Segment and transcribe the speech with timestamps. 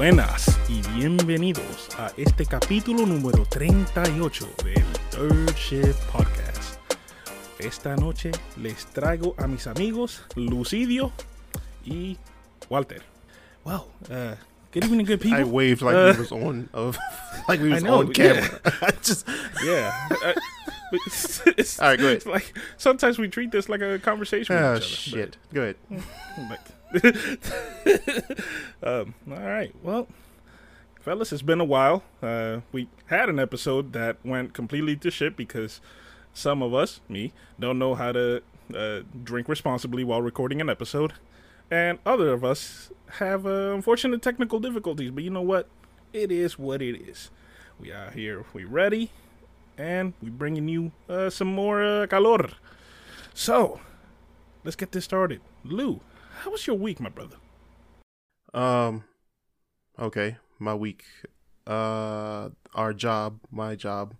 [0.00, 6.80] Buenas y bienvenidos a este capítulo número 38 del Third Shift Podcast.
[7.58, 11.12] Esta noche les traigo a mis amigos Lucidio
[11.84, 12.16] y
[12.70, 13.02] Walter.
[13.62, 14.36] Well, uh,
[14.72, 15.38] good evening, good people.
[15.38, 16.96] I waved like Uh, we was on of
[17.50, 18.58] like we was know, on camera.
[18.64, 18.72] yeah.
[18.80, 19.28] I just
[19.62, 19.92] yeah.
[20.24, 20.32] uh,
[20.90, 22.24] but it's, it's, All right, go ahead.
[22.24, 24.86] like sometimes we treat this like a conversation with oh each other.
[24.86, 25.36] shit.
[25.52, 25.76] Go ahead.
[26.48, 26.79] Like,
[28.82, 29.74] um, all right.
[29.82, 30.08] Well,
[31.00, 32.02] fellas, it's been a while.
[32.22, 35.80] Uh, we had an episode that went completely to shit because
[36.32, 38.42] some of us, me, don't know how to
[38.74, 41.12] uh, drink responsibly while recording an episode,
[41.70, 45.10] and other of us have uh, unfortunate technical difficulties.
[45.10, 45.68] But you know what?
[46.12, 47.30] It is what it is.
[47.78, 48.44] We are here.
[48.52, 49.10] We ready,
[49.78, 52.50] and we bringing you uh, some more uh, calor.
[53.32, 53.80] So,
[54.64, 55.40] let's get this started.
[55.64, 56.00] Lou,
[56.40, 57.36] how was your week, my brother?
[58.52, 59.04] Um
[59.98, 61.04] okay, my week.
[61.66, 64.14] Uh our job, my job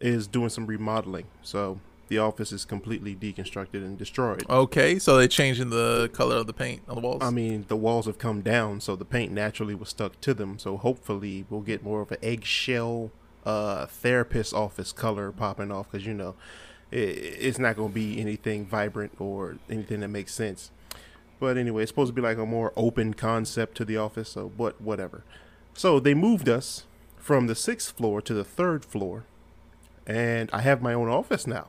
[0.00, 1.26] is doing some remodeling.
[1.42, 4.44] So the office is completely deconstructed and destroyed.
[4.48, 7.22] Okay, so they're changing the color of the paint on the walls.
[7.22, 10.58] I mean, the walls have come down, so the paint naturally was stuck to them.
[10.58, 13.10] So hopefully, we'll get more of an eggshell
[13.44, 16.34] uh, therapist office color popping off because you know
[16.90, 16.96] it,
[17.38, 20.70] it's not going to be anything vibrant or anything that makes sense.
[21.38, 24.30] But anyway, it's supposed to be like a more open concept to the office.
[24.30, 25.22] So, but whatever.
[25.74, 26.84] So they moved us
[27.18, 29.24] from the sixth floor to the third floor,
[30.06, 31.68] and I have my own office now.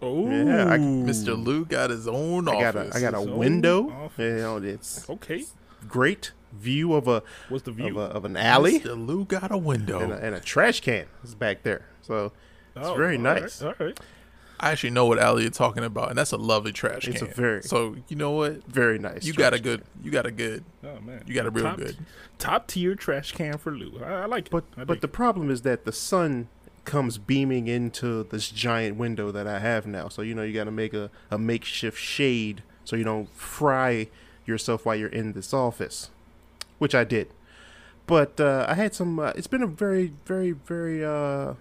[0.00, 1.36] Oh, Yeah, I- Mr.
[1.42, 2.94] Lou got his own I got office.
[2.94, 3.90] a I got a His own window.
[3.90, 4.40] office.
[4.40, 5.44] You oh, know, it's Okay,
[5.88, 7.98] great view of a what's the of, view?
[8.00, 9.06] a, of an alley Mr.
[9.06, 10.00] Lou got a window.
[10.00, 11.86] and a, and a trash can is back there.
[12.02, 12.32] So
[12.76, 13.62] it's oh, very Oh, all right, nice.
[13.62, 13.98] All right.
[14.60, 17.12] I actually know what alley you're talking about, and that's a lovely trash can.
[17.12, 18.64] It's a very- so you know what?
[18.66, 19.24] Very nice.
[19.24, 19.82] You got a trash good.
[20.02, 20.64] You got a good.
[20.84, 21.96] Oh man, You got a real top, good.
[22.38, 24.00] top tier trash can for Lou.
[24.04, 24.50] I, I like it.
[24.50, 25.12] But I but the it.
[25.12, 26.48] problem is that the sun
[26.84, 30.08] comes beaming into this giant window that I have now.
[30.08, 34.08] So you know you got to make a, a makeshift shade so you don't fry
[34.46, 36.10] yourself while you're in this office,
[36.78, 37.28] which I did.
[38.06, 39.18] But uh, I had some.
[39.20, 41.52] Uh, it's been a very very very uh,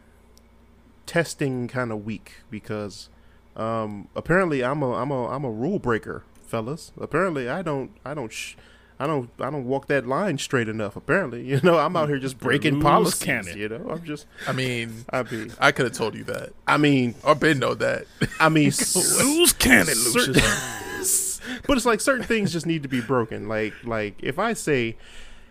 [1.08, 3.10] testing kind of week because
[3.56, 6.92] um, apparently I'm a I'm a I'm a rule breaker, fellas.
[7.02, 8.32] Apparently I don't I don't.
[8.32, 8.56] Sh-
[9.00, 10.96] I don't I don't walk that line straight enough.
[10.96, 13.22] Apparently, you know, I'm out here just breaking policies.
[13.22, 13.56] cannon.
[13.58, 16.54] You know, I'm just I mean, I mean I could have told you that.
[16.68, 18.06] I mean Or Ben know that.
[18.40, 21.40] I mean s- Lou's cannon, Lucius.
[21.68, 23.48] but it's like certain things just need to be broken.
[23.48, 24.98] Like like if I say,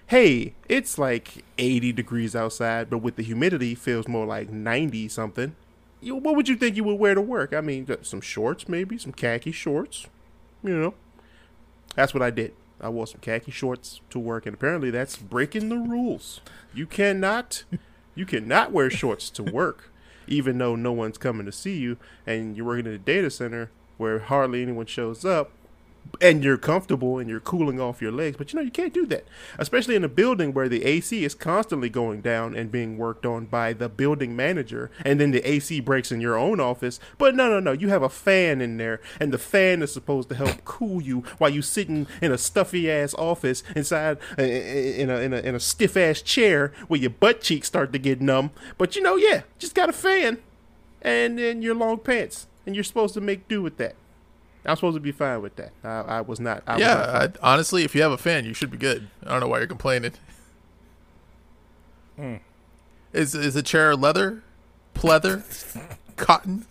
[0.09, 5.57] "Hey, it's like 80 degrees outside, but with the humidity feels more like 90 something."
[6.03, 7.53] What would you think you would wear to work?
[7.53, 10.07] I mean, some shorts, maybe some khaki shorts.
[10.63, 10.95] You know,
[11.95, 12.55] that's what I did.
[12.81, 16.41] I wore some khaki shorts to work, and apparently that's breaking the rules.
[16.75, 17.65] You cannot,
[18.15, 19.91] you cannot wear shorts to work,
[20.29, 21.97] even though no one's coming to see you,
[22.27, 25.51] and you're working in a data center where hardly anyone shows up,
[26.21, 28.37] and you're comfortable and you're cooling off your legs.
[28.37, 29.25] But you know you can't do that,
[29.59, 33.47] especially in a building where the AC is constantly going down and being worked on
[33.47, 37.01] by the building manager, and then the AC breaks in your own office.
[37.19, 40.29] But no, no, no, you have a fan in there, and the fan is supposed
[40.31, 45.11] to help cool you while you're sitting in a stuffy ass office inside uh, in
[45.11, 48.21] a in a, in a stiff ass chair where your butt cheeks start to get
[48.21, 48.51] numb.
[48.79, 50.39] But you know, yeah, just got a fan,
[51.03, 53.95] and then your long pants, and you're supposed to make do with that.
[54.67, 55.73] I'm supposed to be fine with that.
[55.85, 56.63] I, I was not.
[56.67, 57.29] I was not yeah.
[57.43, 59.09] I, honestly, if you have a fan, you should be good.
[59.25, 60.13] I don't know why you're complaining.
[62.17, 62.37] Hmm.
[63.13, 64.43] Is is the chair leather,
[64.95, 65.43] pleather,
[66.17, 66.67] cotton?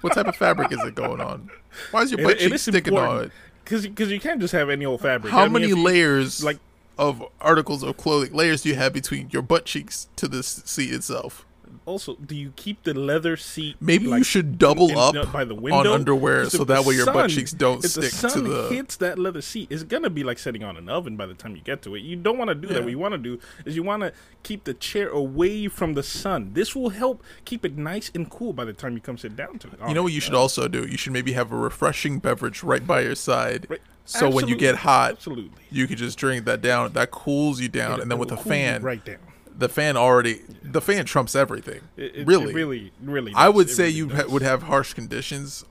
[0.00, 1.50] What type of fabric is it going on?
[1.90, 3.32] Why is your butt cheek is sticking on it?
[3.64, 5.32] Because because you can't just have any old fabric.
[5.32, 6.58] How I mean, many you- layers like-
[6.98, 10.92] of articles of clothing layers do you have between your butt cheeks to the seat
[10.92, 11.46] itself?
[11.84, 13.76] Also, do you keep the leather seat?
[13.80, 17.06] Maybe you should double in- up no, by the on underwear so that way your
[17.06, 18.68] butt cheeks don't stick the sun to the.
[18.68, 21.56] hits that leather seat, it's gonna be like sitting on an oven by the time
[21.56, 22.00] you get to it.
[22.00, 22.82] You don't want to do that.
[22.82, 24.12] What you want to do is you want to
[24.42, 26.52] keep the chair away from the sun.
[26.54, 29.58] This will help keep it nice and cool by the time you come sit down
[29.60, 29.74] to it.
[29.88, 30.86] You know what you oh, should also do?
[30.86, 33.66] You should maybe have a refreshing beverage right by your side.
[33.68, 33.80] Right.
[34.04, 35.62] So when you get hot, Absolutely.
[35.70, 36.92] you could just drink that down.
[36.92, 39.18] That cools you down, It- and then with a cool fan, right down.
[39.56, 41.80] The fan already, the fan trumps everything.
[41.96, 43.32] It, it- really, it really, really.
[43.34, 45.64] I would say really you ha- would have harsh conditions,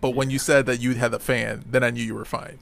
[0.00, 2.58] but when you said that you had the fan, then I knew you were fine.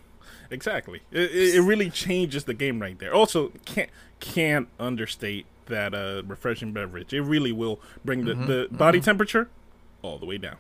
[0.51, 1.01] Exactly.
[1.11, 3.15] It, it, really changes the game right there.
[3.15, 3.89] Also, can't
[4.21, 7.13] can't understate that uh, refreshing beverage.
[7.15, 9.49] It really will bring the, Mm-hmm, the body temperature
[10.03, 10.57] all the way down.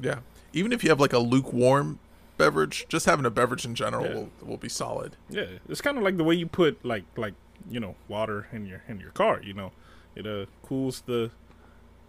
[0.00, 0.20] Yeah.
[0.54, 1.98] Even if you have like a lukewarm
[2.38, 4.14] beverage, just having a beverage in general Yeah.
[4.14, 5.16] will will be solid.
[5.28, 7.34] Yeah, it's kind of like the way you put like like
[7.70, 9.40] you know water in your in your car.
[9.42, 9.72] You know,
[10.14, 11.30] it uh cools the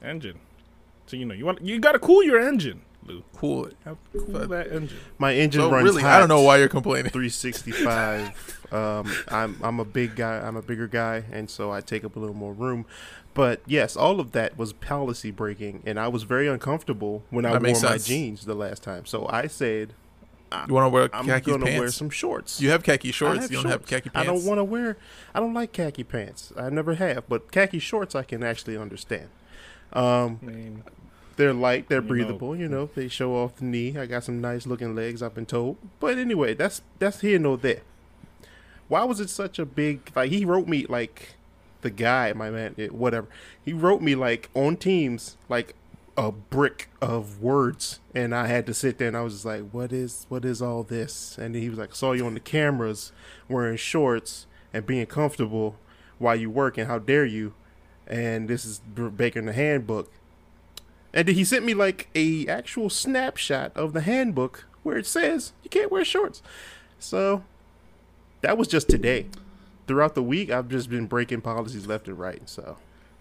[0.01, 0.39] engine.
[1.07, 3.23] So you know you want you got to cool your engine, Lou.
[3.35, 3.77] Cool it.
[3.85, 4.97] How cool But- that engine.
[5.17, 6.15] My engine So runs really, hot.
[6.15, 7.11] I don't know why you're complaining.
[7.11, 8.67] 365.
[8.73, 10.37] um, I'm I'm a big guy.
[10.39, 12.85] I'm a bigger guy, and so I take up a little more room.
[13.33, 17.49] But yes, all of that was policy breaking, and I was very uncomfortable when I
[17.49, 19.05] That wore makes my jeans the last time.
[19.05, 19.93] So I said
[20.67, 21.79] You want to wear I'm khaki gonna pants?
[21.79, 22.61] wear some shorts.
[22.61, 23.41] you have khaki shorts.
[23.41, 23.89] have You don't have shorts.
[23.89, 24.97] khaki I don't want to wear.
[25.33, 26.51] I don't like khaki pants.
[26.57, 29.29] I never have, but khaki shorts I can actually understand.
[29.93, 30.83] Um, I mean,
[31.37, 32.55] they're light, they're You know- breathable.
[32.55, 33.97] You know, they show off the knee.
[33.97, 35.21] I got some nice looking legs.
[35.21, 35.77] I've been told.
[35.99, 37.81] But anyway, that's that's here nor there.
[38.87, 40.11] Why was it such a big?
[40.15, 41.35] Like he wrote me like
[41.81, 43.27] the guy, my man, it, whatever.
[43.63, 45.75] He wrote me like on Teams like
[46.17, 49.69] a brick of words, and I had to sit there and I was just like,
[49.71, 53.11] "What is what is all this?" And he was like, "Saw you on the cameras
[53.49, 55.77] wearing shorts and being comfortable
[56.17, 57.53] while you work, and how dare you?"
[58.07, 60.11] And this is Baker in the handbook.
[61.13, 65.53] And then he sent me like a actual snapshot of the handbook where it says
[65.63, 66.41] you can't wear shorts.
[66.99, 67.43] So
[68.41, 69.27] that was just today.
[69.87, 72.41] Throughout the week, I've just been breaking policies left and right.
[72.49, 72.77] So,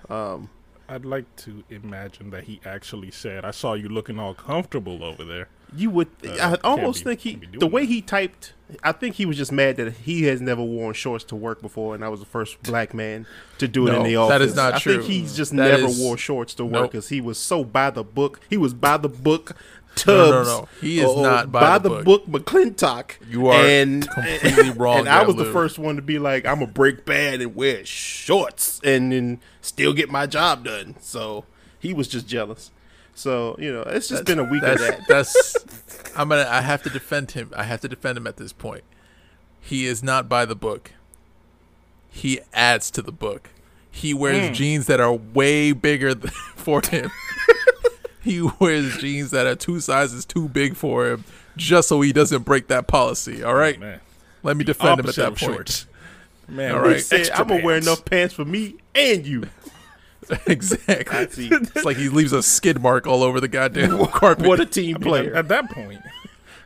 [0.09, 0.51] um,
[0.89, 5.25] I'd like to imagine that he actually said, "I saw you looking all comfortable over
[5.25, 8.53] there." you would, Uh, I almost be- think he, the doing way he typed,
[8.85, 11.97] I think he was just mad that he has never worn shorts to work before,
[11.97, 13.27] and I was the first black man
[13.59, 14.29] to do it No, in the office.
[14.39, 14.99] that is not I true.
[14.99, 16.93] think he's just That never is- wore shorts to work Nope.
[16.93, 18.39] because he was so by the book.
[18.49, 19.57] He was by the book.
[20.07, 20.69] No, Tubbs, no, no.
[20.81, 22.27] He is not by by the the book.
[22.27, 22.45] book.
[22.45, 23.13] McClintock.
[23.29, 26.59] You are and, completely wrong And I was the first one to be like, I'm
[26.61, 30.97] gonna break bad and wear shorts and then still get my job done.
[31.01, 31.45] So
[31.79, 32.71] he was just jealous.
[33.15, 35.07] So you know, it's just been a week of that.
[35.09, 35.55] That's.
[36.17, 36.49] I'm gonna.
[36.51, 37.53] I have to defend him.
[37.57, 38.83] I have to defend him at this point.
[39.61, 40.91] He is not by the book.
[42.11, 43.51] He adds to the book.
[43.91, 44.55] He wears Hmm.
[44.55, 46.17] jeans that are way bigger
[46.57, 47.11] for him.
[48.25, 51.25] he wears jeans that are two sizes too big for him,
[51.57, 53.43] just so he doesn't break that policy.
[53.43, 54.01] All right, oh, Man,
[54.43, 55.39] let me defend him at that point.
[55.39, 55.87] shorts.
[56.49, 56.97] Man, All with right.
[56.97, 59.45] He said, I'm gonna wear enough pants for me and you.
[60.47, 61.49] exactly.
[61.51, 64.47] It's like he leaves a skid mark all over the goddamn carpet.
[64.47, 65.31] what a team I mean, player.
[65.33, 66.01] At, at that point,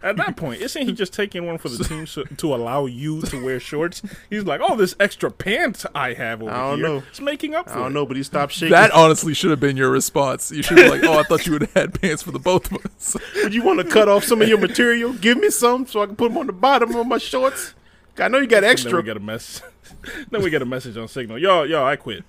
[0.02, 3.22] at that point, isn't he just taking one for the team so, to allow you
[3.22, 4.02] to wear shorts?
[4.30, 7.02] He's like, "Oh, this extra pants I have over I don't here, know.
[7.08, 8.70] it's making up for I don't it." know, but he stopped shaking.
[8.70, 10.50] That honestly should have been your response.
[10.50, 12.70] You should be like, "Oh, I thought you would have had pants for the both
[12.72, 15.12] of us." Would you want to cut off some of your material?
[15.14, 17.74] Give me some so I can put them on the bottom of my shorts.
[18.18, 18.96] I know you got And then extra.
[18.96, 19.62] we get a mess.
[20.30, 21.38] then we get a message on Signal.
[21.38, 22.24] Yo, yo, I quit.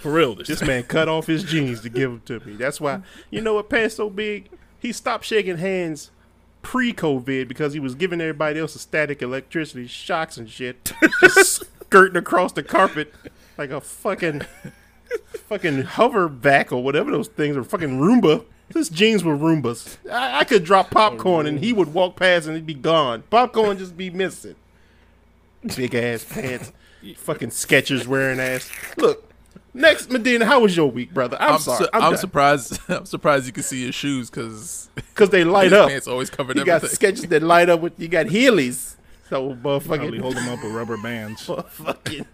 [0.00, 2.56] For real, this, This man cut off his jeans to give them to me.
[2.56, 3.00] That's why,
[3.30, 6.10] you know what, pants so big, he stopped shaking hands
[6.68, 10.92] pre-COVID because he was giving everybody else a static electricity shocks and shit,
[11.22, 13.14] just skirting across the carpet
[13.56, 14.42] like a fucking,
[15.46, 18.44] fucking hoverback or whatever those things are, fucking Roomba.
[18.74, 19.96] His jeans were Roombas.
[20.12, 23.22] I, I could drop oh, popcorn and he would walk past and it'd be gone.
[23.30, 24.54] Popcorn just be missing.
[25.74, 26.70] Big ass pants,
[27.16, 28.70] fucking Skechers wearing ass.
[28.98, 29.27] Look,
[29.78, 31.36] next Medina, how was your week, brother?
[31.40, 32.80] I'm, I'm, sorry, su- I'm, I'm, surprised.
[32.88, 35.88] I'm surprised you can see your shoes because because they light his up.
[35.88, 37.14] pants always covered You got everything.
[37.14, 37.98] Skechers that light up with.
[37.98, 38.96] You got Heelys,
[39.30, 39.56] so Probably
[39.88, 41.42] motherfucking hold them up with rubber bands.
[41.42, 42.26] fucking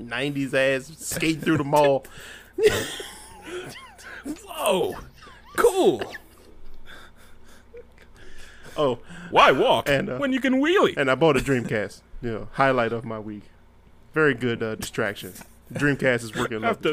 [0.00, 2.04] '90s ass skate through the mall.
[4.46, 4.94] Whoa,
[5.56, 6.02] cool.
[8.76, 10.96] Oh, Why walk And, uh, when you can wheelie?
[10.96, 12.00] and I bought a Dreamcast.
[12.22, 13.42] You know, highlight of my week.
[14.14, 15.34] Very good uh, distraction.
[15.72, 16.92] The Dreamcast is working lovely.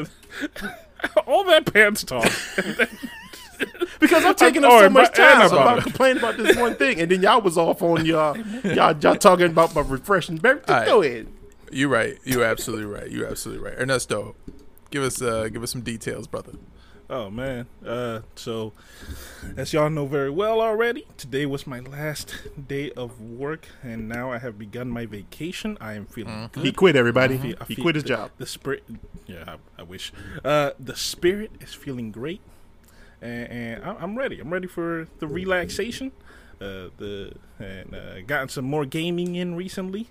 [0.54, 0.78] After
[1.26, 2.24] all that pants talk,
[4.00, 6.74] because I'm taking up so much by- and time about about complaining about this one
[6.76, 10.64] thing, and then y'all was off on y'all y'all, y'all talking about my refreshing beverage.
[10.68, 10.86] All right.
[10.86, 11.26] Go ahead.
[11.72, 12.18] You're right.
[12.24, 13.10] You're absolutely right.
[13.10, 13.78] You're absolutely right.
[13.78, 14.34] Ernesto,
[14.90, 16.52] give us uh, give us some details, brother.
[17.12, 17.66] Oh man.
[17.84, 18.72] Uh so
[19.56, 22.36] as y'all know very well already, today was my last
[22.68, 25.76] day of work and now I have begun my vacation.
[25.80, 26.64] I am feeling good.
[26.64, 27.34] He quit, everybody.
[27.34, 28.30] I feel- I He quit his the- job.
[28.38, 28.84] The spirit
[29.26, 30.12] Yeah, I, I wish.
[30.44, 32.40] Uh the spirit is feeling great.
[33.20, 34.38] And, and I- I'm ready.
[34.38, 36.12] I'm ready for the relaxation.
[36.60, 40.06] Uh the and uh gotten some more gaming in recently.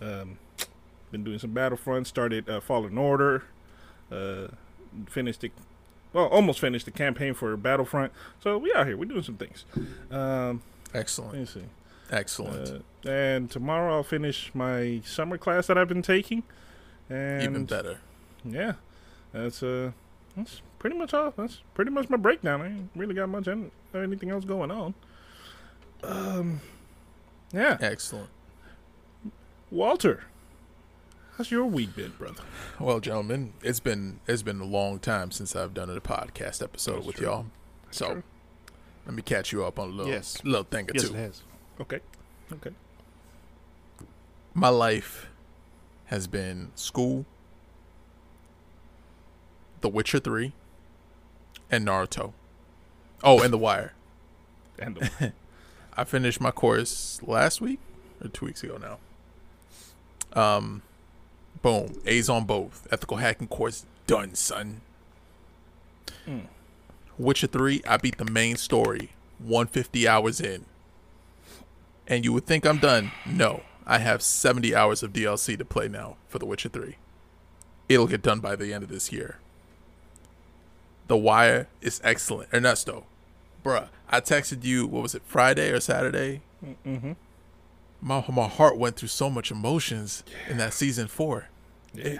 [0.00, 0.38] Um
[1.12, 3.42] been doing some Battlefront, started uh, Fallen Order,
[4.10, 4.48] uh
[5.10, 5.50] finished the
[6.12, 8.12] well, almost finished the campaign for Battlefront.
[8.42, 8.96] So we out here.
[8.96, 9.64] We're doing some things.
[10.10, 10.62] Um,
[10.92, 11.34] let Excellent.
[11.38, 11.64] me see.
[12.10, 12.82] Excellent.
[13.06, 16.42] Uh, and tomorrow I'll finish my summer class that I've been taking.
[17.10, 17.98] And Even better.
[18.44, 18.72] yeah,
[19.32, 19.92] that's uh,
[20.36, 21.32] that's pretty much all.
[21.36, 22.62] That's pretty much my breakdown.
[22.62, 24.94] I ain't really got much an- anything else going on.
[26.02, 26.60] Um,
[27.52, 27.76] Yeah.
[27.80, 28.28] Excellent.
[29.70, 30.24] Walter,
[31.38, 32.42] how's your week been, brother?
[32.78, 36.96] Well, gentlemen, it's been it's been a long time since I've done a podcast episode
[36.96, 37.26] That's with true.
[37.26, 37.46] y'all.
[37.90, 38.22] So true.
[39.06, 40.42] let me catch you up on a little Yes.
[40.44, 41.14] little thing or Yes, two.
[41.14, 41.42] it has.
[41.80, 42.00] Okay.
[42.52, 42.70] Okay.
[44.52, 45.28] My life
[46.06, 47.24] has been school,
[49.80, 50.52] The Witcher Three,
[51.70, 52.32] and Naruto.
[53.22, 53.94] Oh, and The Wire.
[54.80, 55.32] And the,
[55.96, 57.80] I finished my course last week
[58.22, 59.00] or two weeks ago now.
[60.40, 60.82] Um,
[61.62, 62.86] boom, A's on both.
[62.90, 64.80] Ethical hacking course done, son.
[66.26, 66.46] Mm.
[67.18, 70.64] Witcher three, I beat the main story, 150 hours in.
[72.06, 73.10] And you would think I'm done.
[73.26, 76.96] No, I have 70 hours of DLC to play now for The Witcher three.
[77.88, 79.38] It'll get done by the end of this year.
[81.08, 82.50] The Wire is excellent.
[82.52, 83.04] Ernesto,
[83.64, 84.86] bruh, I texted you.
[84.86, 86.42] What was it, Friday or Saturday?
[86.86, 87.12] mm-hmm.
[88.00, 91.48] My my heart went through so much emotions in that season four.
[91.94, 92.18] Yeah.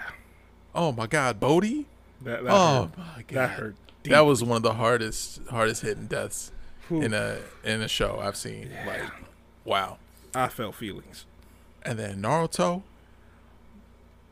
[0.75, 1.85] Oh my God, Bodie!
[2.21, 2.97] That, that Oh hurt.
[2.97, 3.75] my God, That hurt.
[4.03, 6.51] That was one of the hardest hardest hitting deaths
[6.87, 7.01] Whew.
[7.01, 8.71] in a in a show I've seen.
[8.85, 9.01] Like,
[9.65, 9.97] wow.
[10.35, 11.25] I felt feelings.
[11.83, 12.83] And then Naruto,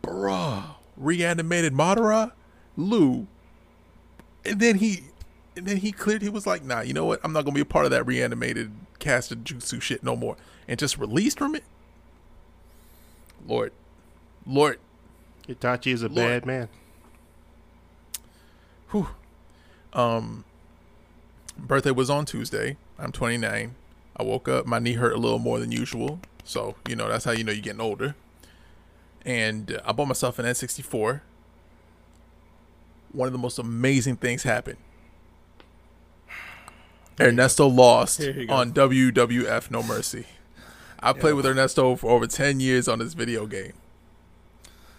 [0.03, 0.63] bruh,
[0.95, 2.31] reanimated Madara,
[2.75, 3.27] Lou,
[4.45, 5.03] and then he,
[5.55, 6.21] and then he cleared.
[6.21, 7.19] He was like, "Nah, you know what?
[7.23, 10.35] I'm not gonna be a part of that reanimated casted jutsu shit no more,"
[10.67, 11.63] and just released from it.
[13.47, 13.71] Lord,
[14.45, 14.79] Lord,
[15.47, 16.15] Itachi is a Lord.
[16.15, 16.69] bad man.
[18.91, 19.07] Whew.
[19.93, 20.43] Um,
[21.57, 22.77] birthday was on Tuesday.
[22.99, 23.75] I'm 29.
[24.17, 24.65] I woke up.
[24.65, 26.19] My knee hurt a little more than usual.
[26.43, 28.15] So, you know, that's how you know you're getting older.
[29.25, 31.21] And uh, I bought myself an N64.
[33.11, 34.77] One of the most amazing things happened.
[37.19, 38.53] Ernesto lost Here you go.
[38.53, 40.25] on WWF No Mercy.
[40.99, 43.73] I played with Ernesto for over 10 years on this video game.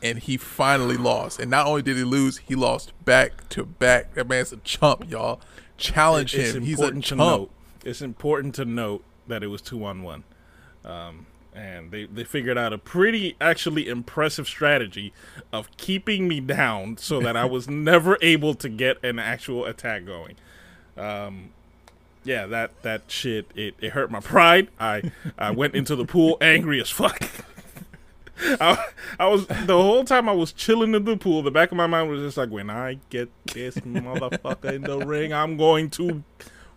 [0.01, 1.41] And he finally lost.
[1.41, 4.15] And not only did he lose, he lost back to back.
[4.15, 5.41] That man's a chump, y'all.
[5.77, 6.63] Challenge It's him.
[6.63, 7.19] He's a important to chump.
[7.19, 7.51] note.
[7.85, 10.25] It's important to note that it was two on one,
[10.85, 15.13] um, and they they figured out a pretty actually impressive strategy
[15.53, 20.05] of keeping me down so that I was never able to get an actual attack
[20.05, 20.37] going.
[20.97, 21.51] Um,
[22.25, 24.69] yeah, that that shit it, it hurt my pride.
[24.79, 27.23] I I went into the pool angry as fuck.
[28.41, 28.85] I,
[29.19, 31.43] I was the whole time I was chilling in the pool.
[31.43, 34.99] The back of my mind was just like, when I get this motherfucker in the
[35.07, 36.23] ring, I'm going to,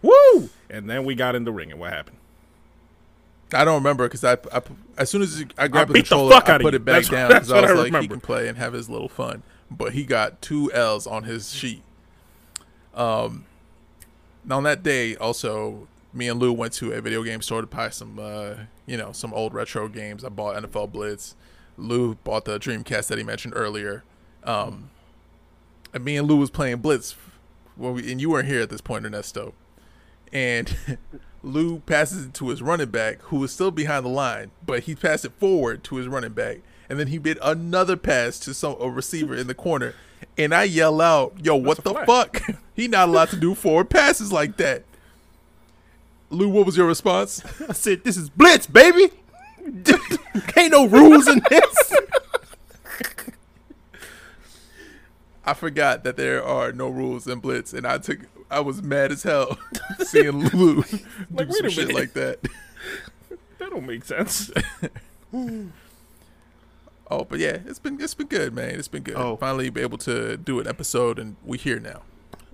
[0.01, 0.49] woo!
[0.71, 2.17] And then we got in the ring, and what happened?
[3.53, 4.61] I don't remember because I, I,
[4.97, 7.09] as soon as I grabbed the beat the controller, fuck I put it back That's-
[7.09, 9.43] down because I was I like, he can play and have his little fun.
[9.69, 11.83] But he got two L's on his sheet.
[12.95, 13.45] Um,
[14.49, 17.89] on that day, also, me and Lou went to a video game store to buy
[17.89, 18.55] some, uh,
[18.85, 20.23] you know, some old retro games.
[20.23, 21.35] I bought NFL Blitz.
[21.77, 24.03] Lou bought the Dreamcast that he mentioned earlier.
[24.43, 24.89] Um,
[25.93, 27.15] and me and Lou was playing Blitz,
[27.75, 29.53] when we, and you weren't here at this point, Ernesto.
[30.31, 30.75] And
[31.43, 34.95] Lou passes it to his running back, who was still behind the line, but he
[34.95, 38.75] passed it forward to his running back, and then he made another pass to some
[38.79, 39.95] a receiver in the corner.
[40.37, 42.05] And I yell out, "Yo, what the flag.
[42.05, 42.41] fuck?
[42.75, 44.83] he not allowed to do forward passes like that."
[46.29, 47.43] Lou, what was your response?
[47.69, 49.11] I said, "This is Blitz, baby.
[50.57, 51.93] Ain't no rules in this."
[55.43, 59.11] I forgot that there are no rules in blitz, and I took I was mad
[59.11, 59.57] as hell
[59.99, 60.99] seeing Lou do
[61.31, 62.39] Like, some shit like that.
[63.57, 64.51] That don't make sense.
[67.11, 68.69] Oh, but yeah, it's been it's been good, man.
[68.79, 69.15] It's been good.
[69.15, 69.35] Oh.
[69.37, 72.01] Finally, be able to do an episode, and we here now.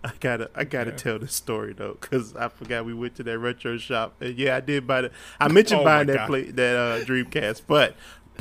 [0.04, 0.96] I gotta, I gotta Yeah.
[0.98, 4.16] tell this story though, because I forgot we went to that retro shop.
[4.22, 5.12] And yeah, I did buy the.
[5.40, 6.28] I mentioned Oh buying that God.
[6.28, 7.96] play, that uh, Dreamcast, but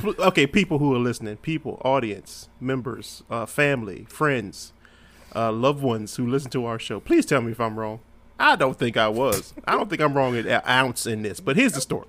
[0.04, 4.72] okay, people who are listening, people, audience, members, uh, family, friends,
[5.34, 8.00] uh, loved ones who listen to our show, please tell me if I'm wrong.
[8.38, 9.54] I don't think I was.
[9.66, 11.40] I don't think I'm wrong an ounce in this.
[11.40, 12.08] But here's the story.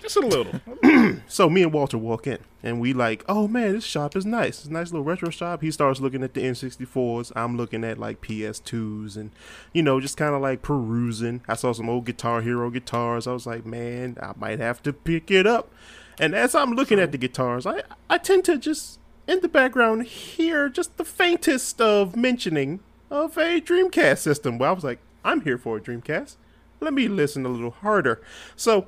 [0.00, 0.60] Just a little.
[1.28, 4.58] So me and Walter walk in, and we like, oh man, this shop is nice.
[4.58, 5.60] It's a nice little retro shop.
[5.60, 7.32] He starts looking at the N64s.
[7.34, 9.30] I'm looking at like PS2s, and
[9.72, 11.42] you know, just kind of like perusing.
[11.48, 13.26] I saw some old Guitar Hero guitars.
[13.26, 15.72] I was like, man, I might have to pick it up.
[16.18, 20.04] And as I'm looking at the guitars, I I tend to just in the background
[20.04, 24.58] hear just the faintest of mentioning of a Dreamcast system.
[24.58, 26.36] Well, I was like, I'm here for a Dreamcast.
[26.80, 28.20] Let me listen a little harder.
[28.54, 28.86] So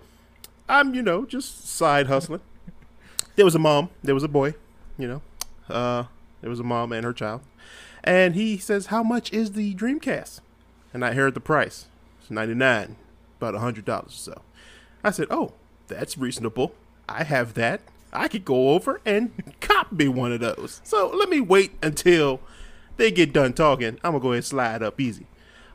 [0.68, 2.40] I'm, you know, just side hustling.
[3.36, 4.54] There was a mom, there was a boy,
[4.98, 5.22] you know.
[5.68, 6.04] Uh,
[6.40, 7.40] there was a mom and her child.
[8.04, 10.40] And he says, How much is the Dreamcast?
[10.92, 11.86] And I heard the price.
[12.20, 12.96] It's 99
[13.38, 14.42] about a $100 or so.
[15.04, 15.52] I said, Oh,
[15.88, 16.72] that's reasonable.
[17.08, 17.80] I have that.
[18.12, 20.80] I could go over and cop me one of those.
[20.84, 22.40] So let me wait until
[22.96, 23.98] they get done talking.
[24.02, 25.26] I'm gonna go ahead and slide up easy.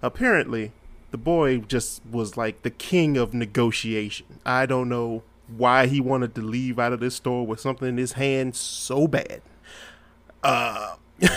[0.02, 0.72] Apparently,
[1.14, 4.26] the boy just was like the king of negotiation.
[4.48, 7.98] I don't know why he wanted to leave out of this store with something in
[7.98, 9.44] his hand so bad.
[10.42, 10.96] Uh,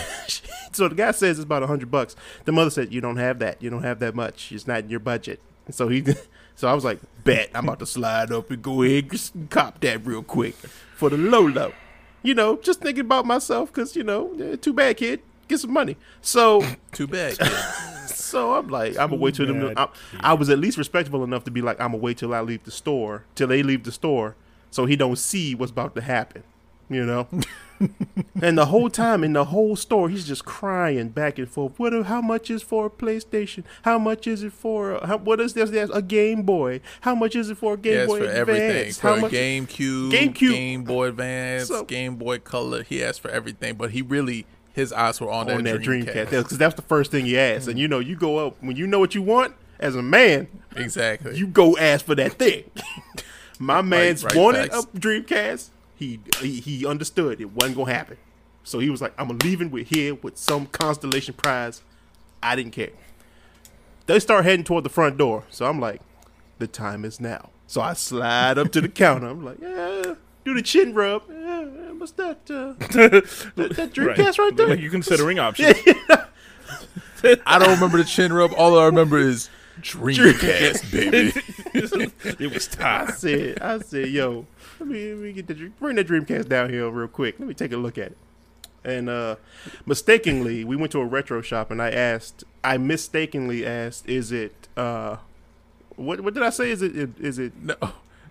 [0.71, 2.15] so the guy says it's about a hundred bucks.
[2.45, 3.61] The mother said, "You don't have that.
[3.61, 4.51] You don't have that much.
[4.51, 6.03] It's not in your budget." And So he,
[6.55, 9.79] so I was like, "Bet I'm about to slide up and go ahead and cop
[9.81, 10.55] that real quick
[10.95, 11.71] for the low low."
[12.23, 15.21] You know, just thinking about myself because you know, eh, too bad, kid.
[15.47, 15.97] Get some money.
[16.19, 17.37] So Too bad.
[18.07, 18.15] Kid.
[18.15, 19.73] so I'm like, I'm gonna wait till them.
[19.77, 19.87] I,
[20.19, 22.63] I was at least respectful enough to be like, I'm gonna wait till I leave
[22.63, 24.35] the store, till they leave the store,
[24.71, 26.43] so he don't see what's about to happen,
[26.89, 27.27] you know.
[28.41, 31.73] and the whole time in the whole store, he's just crying back and forth.
[31.77, 31.93] What?
[32.05, 33.63] How much is for a PlayStation?
[33.83, 34.93] How much is it for?
[34.93, 35.69] A, how, what is this?
[35.69, 36.81] There's a Game Boy.
[37.01, 38.69] How much is it for a Game He asked Boy for everything.
[38.69, 38.99] Advance?
[38.99, 39.31] For How much?
[39.31, 40.51] GameCube, GameCube.
[40.51, 42.83] Game Boy Advance, So- Game Boy Color.
[42.83, 44.45] He asked for everything, but he really
[44.77, 47.67] his eyes were on, on that that, Dreamcast, because that's the first thing he asked.
[47.67, 47.81] And mm-hmm.
[47.81, 50.47] you know, you go up when you know what you want as a man.
[50.75, 51.35] Exactly.
[51.35, 52.69] you go ask for that thing.
[53.59, 54.85] My man's right, wanted facts.
[54.85, 55.69] a Dreamcast.
[55.95, 58.17] He, he he understood it wasn't gonna happen.
[58.63, 61.81] So he was like, I'm leaving with here with some constellation prize.
[62.43, 62.91] I didn't care.
[64.05, 65.45] They start heading toward the front door.
[65.49, 66.01] So I'm like,
[66.59, 67.49] the time is now.
[67.65, 69.25] So I slide up to the counter.
[69.25, 70.13] I'm like, yeah,
[70.47, 71.23] do the chin rub.
[71.29, 71.65] Yeah,
[71.97, 72.37] what's that?
[72.49, 74.67] Uh, that, that Dreamcast right, there?
[74.67, 75.77] Like you're considering options.
[77.45, 78.53] I don't remember the chin rub.
[78.55, 79.49] All I remember is
[79.81, 81.33] Dreamcast, baby.
[82.43, 83.07] it was time.
[83.07, 84.45] I said, I said, yo,
[84.79, 87.39] let me, let me get the bring that Dreamcast down here real quick.
[87.39, 88.17] Let me take a look at it.
[88.85, 89.35] And uh
[89.85, 94.69] mistakenly, we went to a retro shop, and I asked, I mistakenly asked, is it
[94.77, 95.17] uh,
[95.97, 96.71] what what did I say?
[96.71, 97.75] Is it is it No.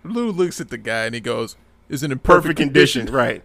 [0.03, 1.57] Lou looks at the guy and he goes,
[1.89, 3.07] "Is in perfect perfect, condition?
[3.07, 3.43] condition?" Right?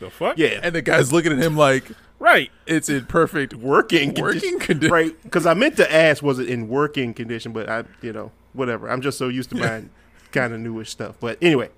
[0.00, 0.38] The fuck?
[0.38, 1.84] Yeah, And the guy's looking at him like,
[2.20, 2.50] Right.
[2.66, 5.22] "It's in perfect working working condition." right?
[5.22, 7.52] Because I meant to ask, was it in working condition?
[7.52, 8.88] But I, you know, whatever.
[8.90, 9.90] I'm just so used to buying
[10.32, 11.16] kind of newish stuff.
[11.20, 11.70] But anyway,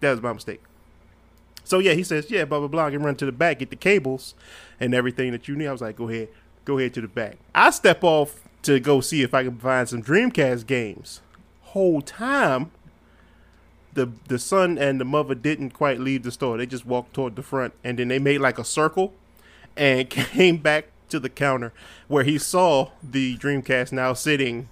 [0.00, 0.62] that was my mistake.
[1.64, 2.86] So yeah, he says, yeah, blah blah blah.
[2.86, 4.34] I can run to the back, get the cables
[4.80, 5.66] and everything that you need.
[5.66, 6.28] I was like, go ahead,
[6.66, 7.36] go ahead to the back.
[7.54, 11.20] I step off to go see if I can find some Dreamcast games.
[11.62, 12.70] Whole time,
[13.94, 16.58] the the son and the mother didn't quite leave the store.
[16.58, 19.14] They just walked toward the front, and then they made like a circle
[19.76, 21.72] and came back to the counter
[22.08, 24.68] where he saw the Dreamcast now sitting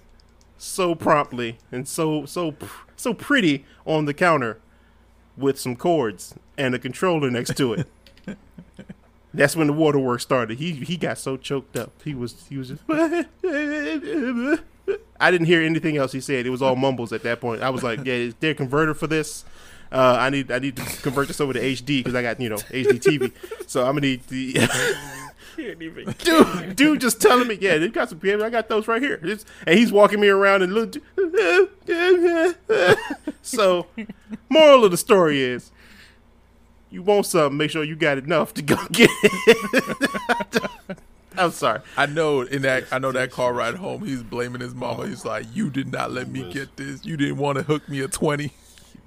[0.57, 2.55] so promptly and so so
[2.95, 4.59] so pretty on the counter
[5.35, 7.87] with some cords and a controller next to it.
[9.33, 10.59] That's when the waterworks started.
[10.59, 11.91] He he got so choked up.
[12.03, 12.83] He was he was just
[15.19, 16.45] I didn't hear anything else he said.
[16.45, 17.61] It was all mumbles at that point.
[17.61, 19.45] I was like, "Yeah, is there a converter for this?
[19.91, 22.49] Uh, I need I need to convert this over to HD because I got you
[22.49, 23.31] know HD TV.
[23.67, 24.53] So I'm gonna need the
[25.55, 26.15] Can't even.
[26.17, 28.41] dude, dude just telling me, yeah, they got some games.
[28.41, 29.19] I got those right here.
[29.21, 30.95] It's- and he's walking me around and look.
[33.43, 33.85] so,
[34.49, 35.71] moral of the story is,
[36.89, 40.97] you want something, make sure you got enough to go get it.
[41.37, 41.81] I'm sorry.
[41.97, 45.07] I know in that I know that car ride home, he's blaming his mama.
[45.07, 47.05] He's like, "You did not let me get this.
[47.05, 48.51] You didn't want to hook me a 20.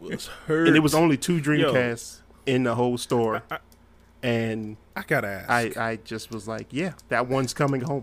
[0.01, 0.69] Was hurt.
[0.69, 3.43] And it was only two Dreamcasts in the whole store,
[4.23, 5.77] and I gotta ask.
[5.77, 8.03] I I just was like, yeah, that one's coming home.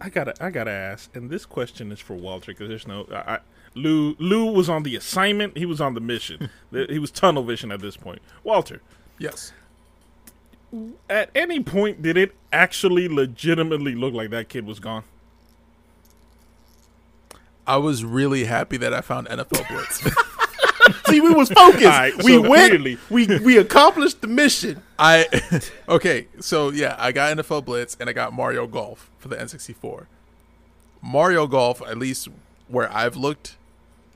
[0.00, 3.06] I gotta, I gotta ask, and this question is for Walter because there's no.
[3.10, 3.38] I, I,
[3.74, 5.56] Lou, Lou was on the assignment.
[5.56, 6.50] He was on the mission.
[6.70, 8.20] He was tunnel vision at this point.
[8.44, 8.80] Walter,
[9.18, 9.52] Yes.
[11.10, 15.04] At any point did it actually legitimately look like that kid was gone?
[17.66, 20.02] I was really happy that I found NFL Blitz.
[21.06, 21.84] See, we was focused.
[21.84, 22.70] Alright, we so went.
[22.70, 24.82] clearly- We we accomplished the mission.
[24.98, 25.26] I
[25.88, 30.06] okay, so yeah, I got NFL Blitz and I got Mario Golf for the N64.
[31.00, 32.28] Mario Golf, at least
[32.68, 33.56] where I've looked,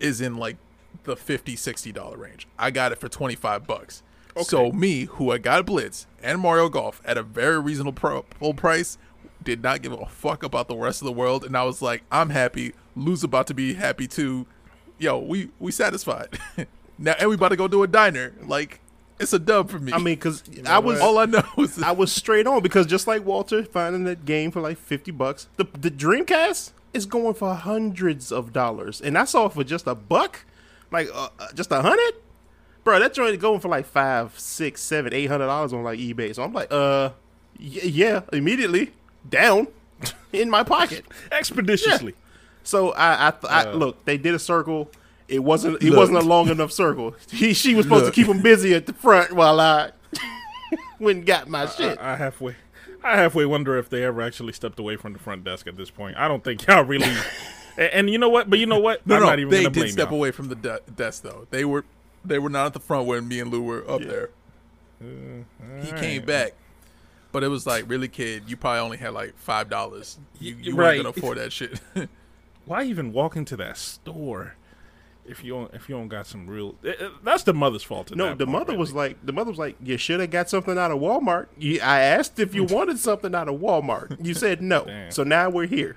[0.00, 0.56] is in like
[1.04, 2.48] the 50 60 dollar range.
[2.58, 4.02] I got it for 25 bucks.
[4.44, 8.54] So me, who I got Blitz and Mario Golf at a very reasonable pro- full
[8.54, 8.98] price,
[9.42, 12.02] did not give a fuck about the rest of the world and I was like,
[12.10, 12.74] I'm happy.
[12.94, 14.46] Lou's about to be happy too.
[14.98, 16.38] Yo, we we satisfied.
[16.98, 18.34] now and we about to go to a diner.
[18.42, 18.80] Like
[19.18, 19.92] it's a dub for me.
[19.92, 23.06] I mean, because I was all I know is I was straight on because just
[23.06, 27.54] like Walter finding that game for like fifty bucks, the the Dreamcast is going for
[27.54, 30.44] hundreds of dollars, and I saw it for just a buck,
[30.90, 32.14] like uh, uh, just a hundred.
[32.86, 35.98] Bro, that joint is going for like five, six, seven, eight hundred dollars on like
[35.98, 36.32] eBay.
[36.32, 37.10] So I'm like, uh,
[37.58, 38.92] y- yeah, immediately
[39.28, 39.66] down
[40.32, 41.04] in my pocket.
[41.32, 42.14] Expeditiously.
[42.62, 43.72] So I, I, th- I Uh.
[43.74, 44.88] look, they did a circle,
[45.26, 45.82] It wasn't.
[45.82, 45.98] He Look.
[45.98, 47.16] wasn't a long enough circle.
[47.32, 48.14] He she was supposed Look.
[48.14, 49.90] to keep him busy at the front while I
[51.00, 51.98] went and got my shit.
[51.98, 52.54] I, I halfway,
[53.02, 55.90] I halfway wonder if they ever actually stepped away from the front desk at this
[55.90, 56.16] point.
[56.16, 57.12] I don't think y'all really.
[57.76, 58.48] and, and you know what?
[58.48, 59.04] But you know what?
[59.08, 60.18] No, I'm no, not even they gonna did step y'all.
[60.18, 61.48] away from the de- desk though.
[61.50, 61.84] They were
[62.28, 64.30] they were not at the front when me and Lou were up there.
[65.82, 66.52] he came back,
[67.32, 70.18] but it was like, really, kid, you probably only had like five dollars.
[70.40, 70.96] You, you Right.
[71.02, 71.80] weren't gonna afford that shit.
[72.66, 74.56] Why even walk into that store
[75.24, 76.76] if you don't, if you don't got some real?
[76.84, 78.14] eh, eh, That's the mother's fault.
[78.14, 80.78] No, the point, mother was like, the mother was like, you should have got something
[80.78, 81.46] out of Walmart.
[81.58, 84.24] You, I asked if you wanted something out of Walmart.
[84.24, 84.84] You said no.
[84.84, 85.10] Damn.
[85.10, 85.96] So now we're here.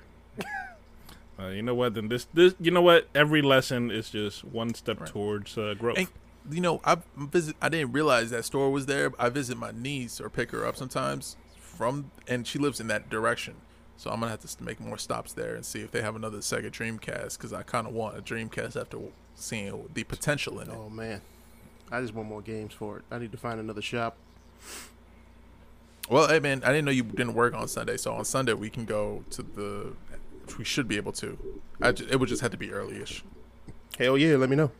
[1.40, 1.94] Uh, you know what?
[1.94, 3.08] Then this, this, you know what?
[3.14, 5.98] Every lesson is just one step towards uh, growth.
[5.98, 6.08] And
[6.50, 7.56] you know, I visit.
[7.60, 9.12] I didn't realize that store was there.
[9.18, 13.08] I visit my niece or pick her up sometimes from, and she lives in that
[13.08, 13.56] direction.
[13.96, 16.38] So I'm gonna have to make more stops there and see if they have another
[16.38, 18.98] Sega Dreamcast because I kind of want a Dreamcast after
[19.34, 20.76] seeing the potential in it.
[20.76, 21.20] Oh man,
[21.92, 23.04] I just want more games for it.
[23.10, 24.16] I need to find another shop.
[26.08, 28.70] Well, hey man, I didn't know you didn't work on Sunday, so on Sunday we
[28.70, 29.92] can go to the.
[30.50, 31.38] Which we should be able to.
[31.80, 33.22] I ju- it would just have to be early-ish.
[33.98, 34.72] Hell yeah, let me know.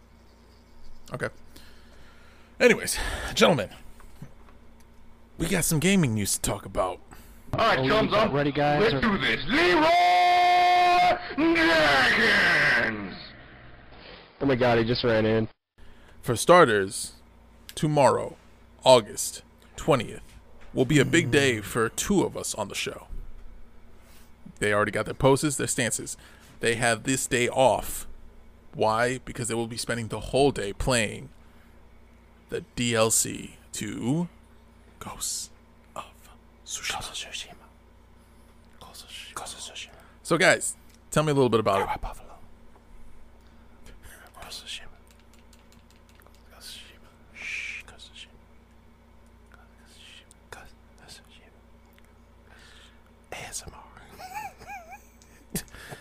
[1.15, 1.29] Okay.
[2.59, 2.99] Anyways,
[3.35, 3.71] gentlemen,
[5.39, 6.99] we got some gaming news to talk about.
[7.53, 8.33] All right, Oh, chums got up.
[8.35, 9.41] ready, guys, Let's or- do this.
[9.49, 9.87] Leroy
[11.55, 13.15] Dragons.
[14.41, 15.49] Oh my god, he just ran in.
[16.23, 17.13] For starters,
[17.75, 18.37] tomorrow,
[18.85, 19.43] August
[19.77, 20.21] 20th,
[20.75, 23.07] will be a big day for two of us on the show.
[24.61, 26.17] They already got their poses, their stances.
[26.61, 28.07] They have this day off.
[28.75, 29.19] Why?
[29.25, 31.31] Because they will be spending the whole day playing
[32.51, 34.29] the DLC to
[35.01, 35.51] Ghosts
[35.97, 36.05] of
[36.65, 37.55] Tsushima.
[40.23, 40.77] So, guys,
[41.11, 42.29] tell me a little bit about it.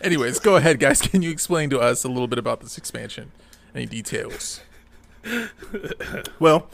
[0.00, 1.02] Anyways, go ahead, guys.
[1.02, 3.32] Can you explain to us a little bit about this expansion?
[3.74, 4.60] Any details?
[6.38, 6.68] Well,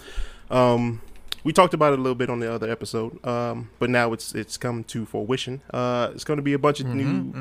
[0.51, 1.01] um,
[1.43, 4.35] we talked about it a little bit on the other episode, um, but now it's
[4.35, 5.63] it's come to fruition.
[5.73, 7.33] Uh, it's going to be a bunch of new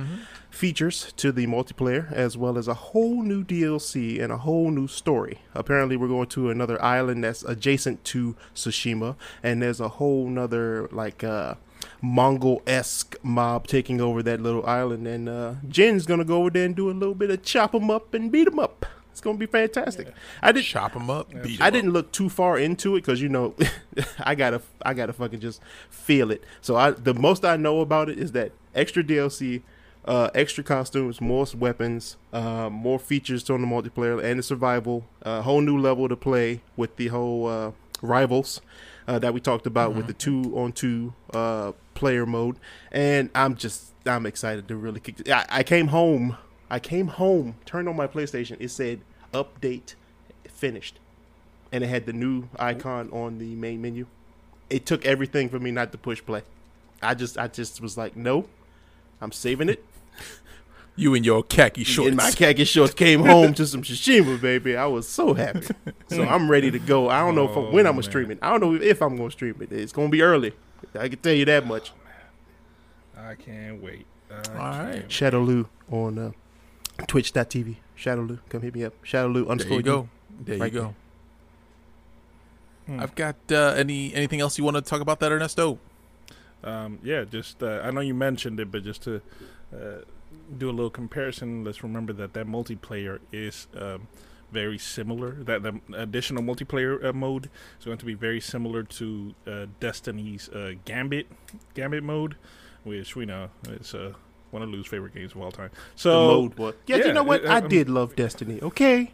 [0.49, 4.87] features to the multiplayer, as well as a whole new DLC and a whole new
[4.87, 5.41] story.
[5.53, 10.87] Apparently, we're going to another island that's adjacent to Tsushima, and there's a whole nother
[10.91, 11.55] like uh,
[12.05, 16.75] Mongol-esque mob taking over that little island, and uh, Jin's gonna go over there and
[16.75, 18.85] do a little bit of chop them up and beat them up.
[19.11, 20.13] It's gonna be fantastic.
[20.41, 20.63] I did.
[20.65, 23.55] Chop them up, beat 'em I didn't look too far into it because you know
[24.19, 26.43] I gotta I gotta fucking just feel it.
[26.61, 29.61] So I the most I know about it is that extra DLC,
[30.05, 35.41] uh, extra costumes, more weapons, uh, more features on the multiplayer and the survival, a
[35.41, 38.61] whole new level to play with the whole uh, rivals
[39.07, 42.57] uh, that we talked about with the two on two uh, player mode,
[42.91, 45.27] and I'm just I'm excited to really kick.
[45.27, 46.37] I, I came home.
[46.69, 48.57] I came home, turned on my PlayStation.
[48.59, 49.01] It said
[49.33, 49.95] update
[50.47, 50.99] finished
[51.71, 54.07] and it had the new icon on the main menu.
[54.69, 56.43] It took everything for me not to push play.
[57.01, 58.45] I just I just was like, no,
[59.21, 59.83] I'm saving it.
[60.97, 62.07] You and your khaki shorts.
[62.07, 64.77] And my khaki shorts came home to some Tsushima, baby.
[64.77, 65.67] I was so happy.
[66.07, 67.09] So I'm ready to go.
[67.09, 68.39] I don't know if, Oh, when I'm gonna stream oh, it.
[68.41, 69.73] I don't know if I'm gonna stream it.
[69.73, 70.53] It's gonna be early.
[70.97, 71.91] I can tell you that much.
[73.17, 74.05] I can't wait.
[74.29, 74.93] I All can't right.
[74.95, 75.11] wait.
[75.11, 76.31] Shadow Lou on uh,
[77.07, 77.77] Twitch.tv.
[77.95, 78.93] Shadow Lou, come hit me up.
[79.03, 80.09] Shadow Lou there underscore you go.
[80.41, 80.95] There Right you go.
[82.87, 82.99] Hmm.
[82.99, 85.79] I've got uh, any anything else you want to talk about that Ernesto?
[86.63, 89.21] Um, yeah, just uh, I know you mentioned it, but just to
[89.73, 90.01] uh,
[90.57, 94.07] do a little comparison, let's remember that that multiplayer is um,
[94.51, 95.31] very similar.
[95.43, 100.49] That the additional multiplayer uh, mode is going to be very similar to uh, Destiny's
[100.49, 101.27] uh, Gambit
[101.73, 102.35] Gambit mode,
[102.83, 104.13] which we know is uh,
[104.51, 105.69] one of Lou's favorite games of all time.
[105.73, 106.73] The So mode was.
[106.87, 107.45] Yeah, yeah, you know what?
[107.45, 108.59] uh, I um, did love Destiny.
[108.61, 109.13] Okay,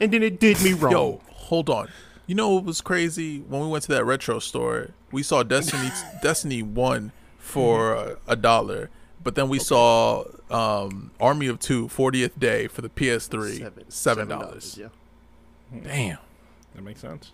[0.00, 0.92] and then it did me wrong.
[0.92, 1.88] Yo, hold on.
[2.26, 3.40] You know what was crazy?
[3.40, 5.90] When we went to that retro store, we saw Destiny
[6.22, 8.90] Destiny One for uh, a dollar,
[9.22, 14.78] but then we saw um, Army of Two 40th Day for the PS3 seven dollars.
[14.80, 14.88] Yeah.
[15.82, 16.18] Damn.
[16.74, 17.32] that makes sense.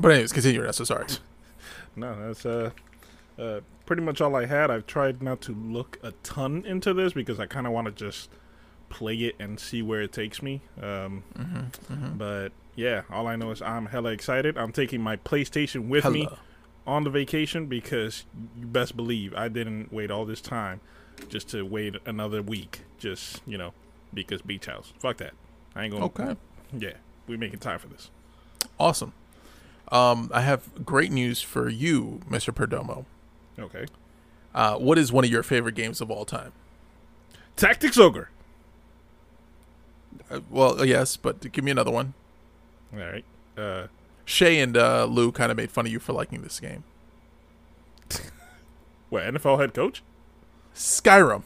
[0.00, 0.60] But anyways, continue.
[0.60, 0.84] Ernesto.
[0.84, 1.06] Sorry.
[1.94, 2.70] No, that's uh,
[3.38, 4.70] uh, pretty much all I had.
[4.70, 7.92] I've tried not to look a ton into this because I kind of want to
[7.92, 8.30] just
[8.88, 10.62] play it and see where it takes me.
[10.80, 14.56] Um, Mm-hmm, But yeah, all I know is I'm hella excited.
[14.56, 16.38] I'm taking my PlayStation with me Hello.
[16.86, 18.24] On the vacation because
[18.58, 20.80] you best believe I didn't wait all this time
[21.28, 22.80] just to wait another week.
[22.98, 23.72] Just you know,
[24.12, 24.92] because beach house.
[24.98, 25.34] Fuck that.
[25.74, 26.06] I ain't gonna.
[26.06, 26.36] Okay.
[26.76, 26.94] Yeah,
[27.26, 28.10] we making time for this.
[28.78, 29.12] Awesome.
[29.90, 32.54] Um, I have great news for you, Mr.
[32.54, 33.04] Perdomo.
[33.58, 33.86] Okay.
[34.54, 36.52] Uh, what is one of your favorite games of all time?
[37.56, 38.30] Tactics Ogre.
[40.30, 42.14] Uh, well, yes, but give me another one.
[42.92, 43.24] All right.
[43.56, 43.86] Uh,
[44.24, 46.84] Shay and uh, Lou kind of made fun of you for liking this game.
[49.10, 50.02] what NFL head coach?
[50.74, 51.42] Skyrim.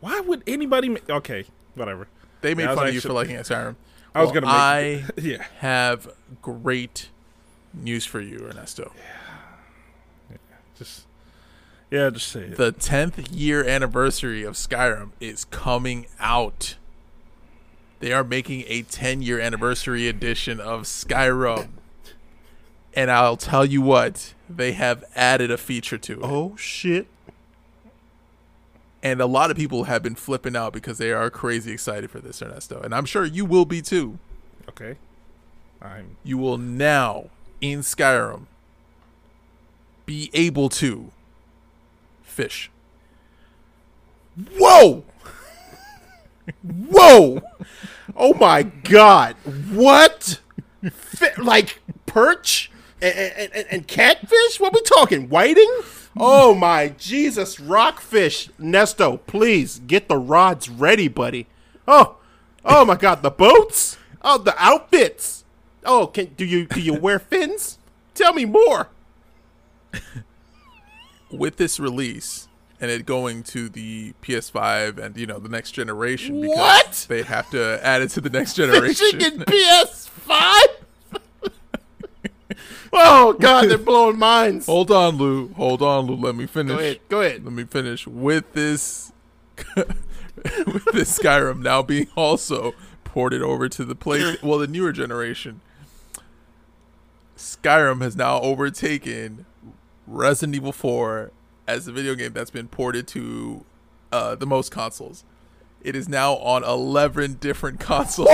[0.00, 0.88] Why would anybody?
[0.88, 2.08] Ma- okay, whatever.
[2.40, 3.76] They made Yeah, fun of you should- for liking Skyrim.
[4.14, 4.52] I was Well, gonna.
[4.52, 5.44] I Make, yeah.
[5.58, 6.08] have
[6.42, 7.10] great
[7.74, 8.92] news for you, Ernesto.
[10.30, 10.36] Yeah.
[10.76, 11.06] Just.
[11.90, 12.56] Yeah, just say it.
[12.56, 16.76] The 10th year anniversary of Skyrim is coming out.
[18.00, 21.68] They are making a 10 year anniversary edition of Skyrim.
[22.94, 26.24] And I'll tell you what, they have added a feature to it.
[26.24, 27.06] Oh shit!
[29.02, 32.18] And a lot of people have been flipping out because they are crazy excited for
[32.18, 32.80] this, Ernesto.
[32.80, 34.18] And I'm sure you will be too.
[34.68, 34.96] okay.
[35.80, 36.16] I'm.
[36.24, 38.46] You will now, in Skyrim,
[40.04, 41.12] be able to
[42.22, 42.70] fish.
[44.58, 45.04] Whoa!
[46.62, 47.42] Whoa!
[48.16, 49.36] Oh my god!
[49.70, 50.40] What?
[50.90, 54.58] Fi- like perch and, and, and, and catfish?
[54.58, 55.28] What are we talking?
[55.28, 55.70] Whiting?
[56.16, 57.60] Oh my Jesus!
[57.60, 61.46] Rockfish, Nesto, please get the rods ready, buddy.
[61.86, 62.16] Oh,
[62.64, 63.22] oh my God!
[63.22, 63.96] The boats?
[64.22, 65.44] Oh, the outfits.
[65.84, 67.78] Oh, can do you do you wear fins?
[68.14, 68.88] Tell me more.
[71.30, 72.48] with this release
[72.80, 77.06] and it going to the PS5 and you know the next generation because What?
[77.08, 79.20] they have to add it to the next Fishing generation.
[79.20, 80.66] in PS5?
[82.92, 84.66] oh God, they're blowing minds.
[84.66, 85.52] hold on, Lou.
[85.54, 86.16] Hold on, Lou.
[86.16, 86.74] Let me finish.
[86.76, 87.00] Go ahead.
[87.08, 87.44] Go ahead.
[87.44, 89.12] Let me finish with this
[89.76, 92.72] with this Skyrim now being also
[93.04, 95.60] ported over to the play well the newer generation.
[97.36, 99.46] Skyrim has now overtaken
[100.06, 101.30] Resident Evil 4
[101.70, 103.64] as the video game that's been ported to
[104.10, 105.24] uh, the most consoles.
[105.82, 108.28] It is now on 11 different consoles.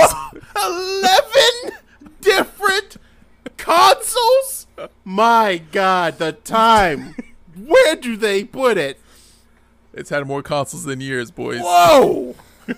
[0.55, 1.77] Eleven
[2.19, 2.97] different
[3.57, 4.67] consoles.
[5.05, 7.15] My God, the time.
[7.55, 8.99] Where do they put it?
[9.93, 11.61] It's had more consoles than years, boys.
[11.61, 12.35] Whoa!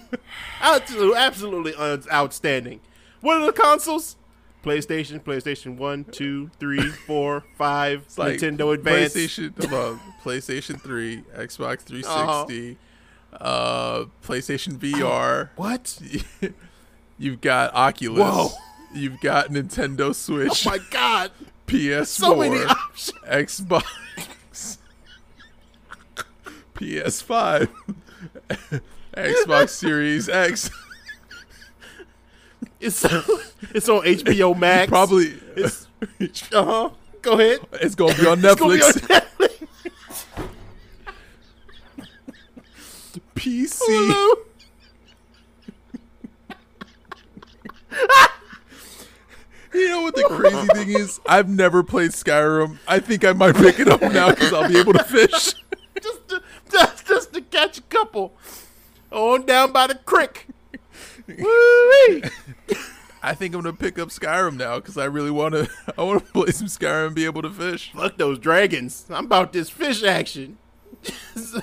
[0.62, 2.80] absolutely, absolutely un- outstanding.
[3.22, 4.16] What are the consoles?
[4.64, 9.14] PlayStation, PlayStation 1, 2, 3, 4, 5, It's like Nintendo Advance.
[9.14, 12.78] PlayStation, on, PlayStation 3, Xbox 360,
[13.32, 13.44] Uh-huh.
[13.44, 15.50] uh PlayStation VR.
[15.56, 16.00] What?
[17.18, 18.20] You've got Oculus.
[18.20, 18.50] Whoa.
[18.94, 21.32] You've got Nintendo Switch, Oh my God!
[21.68, 23.20] PS4, So many options.
[23.28, 24.78] Xbox,
[26.76, 27.70] PS5,
[29.16, 30.72] Xbox Series X.
[32.80, 33.04] It's
[33.74, 34.90] it's on HBO Max.
[34.90, 35.88] Probably It's,
[36.54, 36.90] uh huh.
[37.22, 37.60] Go ahead.
[37.74, 39.68] it's gonna be on be Netflix, on Netflix.
[43.36, 43.80] PC.
[43.80, 44.36] Hulu.
[49.74, 51.20] You know what the crazy thing is?
[51.28, 52.80] I've never played Skyrim.
[52.88, 55.54] I think I might pick it up now because I'll be able to fish.
[56.02, 58.34] just to, just, just to catch a couple
[59.12, 60.48] on down by the creek.
[61.38, 62.24] Woo-wee.
[63.24, 65.70] I think I'm gonna pick up Skyrim now because I really want to.
[65.98, 67.92] I want to play some Skyrim and be able to fish.
[67.94, 69.06] Fuck those dragons.
[69.10, 70.58] I'm about this fish action.
[71.04, 71.54] it's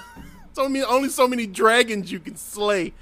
[0.58, 2.92] only, only so many dragons you can slay.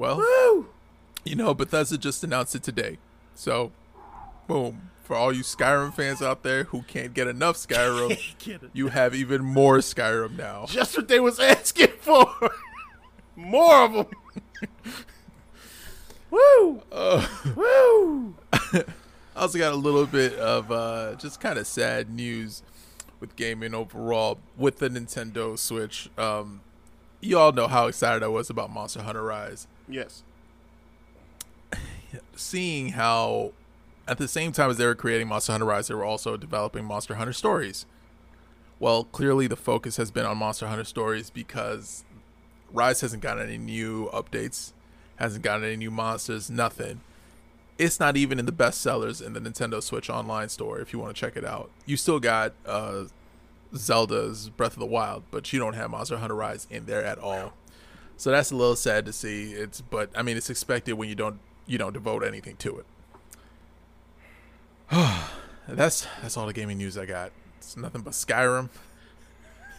[0.00, 0.68] Well, Woo!
[1.24, 2.96] you know, Bethesda just announced it today,
[3.34, 3.70] so
[4.50, 8.18] boom for all you Skyrim fans out there who can't get enough Skyrim.
[8.38, 10.66] Get you have even more Skyrim now.
[10.66, 12.26] Just what they was asking for.
[13.36, 14.06] More of them.
[16.30, 16.82] Woo!
[17.56, 18.34] Woo!
[18.52, 18.84] I
[19.36, 22.62] also got a little bit of uh, just kind of sad news
[23.18, 26.10] with gaming overall with the Nintendo Switch.
[26.18, 26.60] Um,
[27.20, 29.66] you all know how excited I was about Monster Hunter Rise.
[29.88, 30.22] Yes.
[32.36, 33.52] Seeing how,
[34.08, 36.84] at the same time as they were creating Monster Hunter Rise, they were also developing
[36.84, 37.86] Monster Hunter Stories.
[38.78, 42.04] Well, clearly the focus has been on Monster Hunter Stories because
[42.72, 44.72] Rise hasn't gotten any new updates,
[45.16, 47.00] hasn't gotten any new monsters, nothing.
[47.78, 50.98] It's not even in the best sellers in the Nintendo Switch online store if you
[50.98, 51.70] want to check it out.
[51.86, 53.04] You still got uh,
[53.74, 57.18] Zelda's Breath of the Wild, but you don't have Monster Hunter Rise in there at
[57.18, 57.54] all.
[58.16, 59.52] So that's a little sad to see.
[59.52, 62.84] It's but I mean it's expected when you don't you don't devote anything to it.
[65.68, 67.30] that's that's all the gaming news I got.
[67.58, 68.68] It's nothing but Skyrim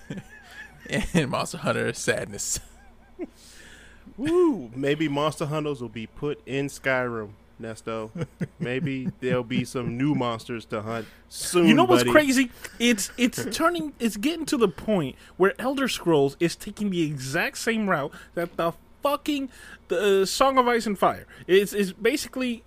[1.13, 2.59] and Monster Hunter Sadness.
[4.17, 4.71] Woo!
[4.73, 8.11] Maybe Monster Hunters will be put in Skyrim, Nesto.
[8.59, 11.67] Maybe there'll be some new monsters to hunt soon.
[11.67, 12.11] You know what's buddy.
[12.11, 12.51] crazy?
[12.79, 17.57] It's it's turning it's getting to the point where Elder Scrolls is taking the exact
[17.57, 18.71] same route that the
[19.03, 19.49] fucking
[19.89, 21.27] the uh, Song of Ice and Fire.
[21.47, 22.63] It's is basically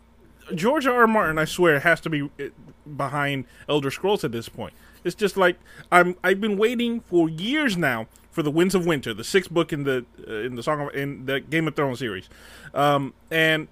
[0.55, 1.03] George R.
[1.03, 1.07] R.
[1.07, 1.39] Martin.
[1.39, 2.49] I swear has to be uh,
[2.97, 4.75] behind Elder Scrolls at this point.
[5.05, 5.59] It's just like
[5.93, 9.73] I'm I've been waiting for years now for the Winds of Winter, the sixth book
[9.73, 12.29] in the uh, in the Song of in the Game of Thrones series,
[12.73, 13.69] um, and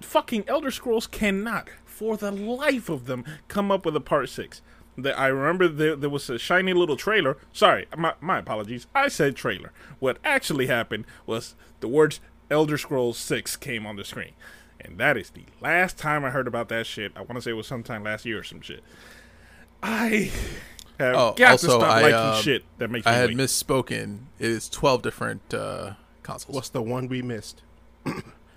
[0.00, 4.60] fucking Elder Scrolls cannot, for the life of them, come up with a part six.
[4.96, 7.36] That I remember there, there was a shiny little trailer.
[7.52, 8.88] Sorry, my, my apologies.
[8.96, 9.72] I said trailer.
[10.00, 12.18] What actually happened was the words
[12.50, 14.32] Elder Scrolls 6 came on the screen.
[14.80, 17.12] And that is the last time I heard about that shit.
[17.16, 18.82] I want to say it was sometime last year or some shit.
[19.82, 20.30] I
[20.98, 23.28] have Oh, got also, to stop I, liking uh, shit that makes I me had
[23.30, 23.36] wait.
[23.38, 24.18] misspoken.
[24.38, 26.54] It is 12 different uh, consoles.
[26.54, 27.62] What's the one we missed?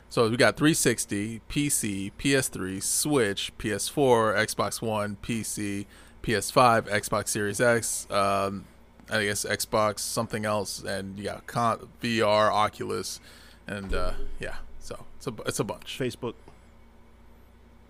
[0.09, 5.85] So we got 360, PC, PS3, Switch, PS4, Xbox One, PC,
[6.21, 8.65] PS5, Xbox Series X, um,
[9.09, 13.21] I guess Xbox, something else, and yeah, con- VR, Oculus,
[13.67, 14.55] and uh, yeah.
[14.81, 15.97] So it's a it's a bunch.
[15.97, 16.33] Facebook.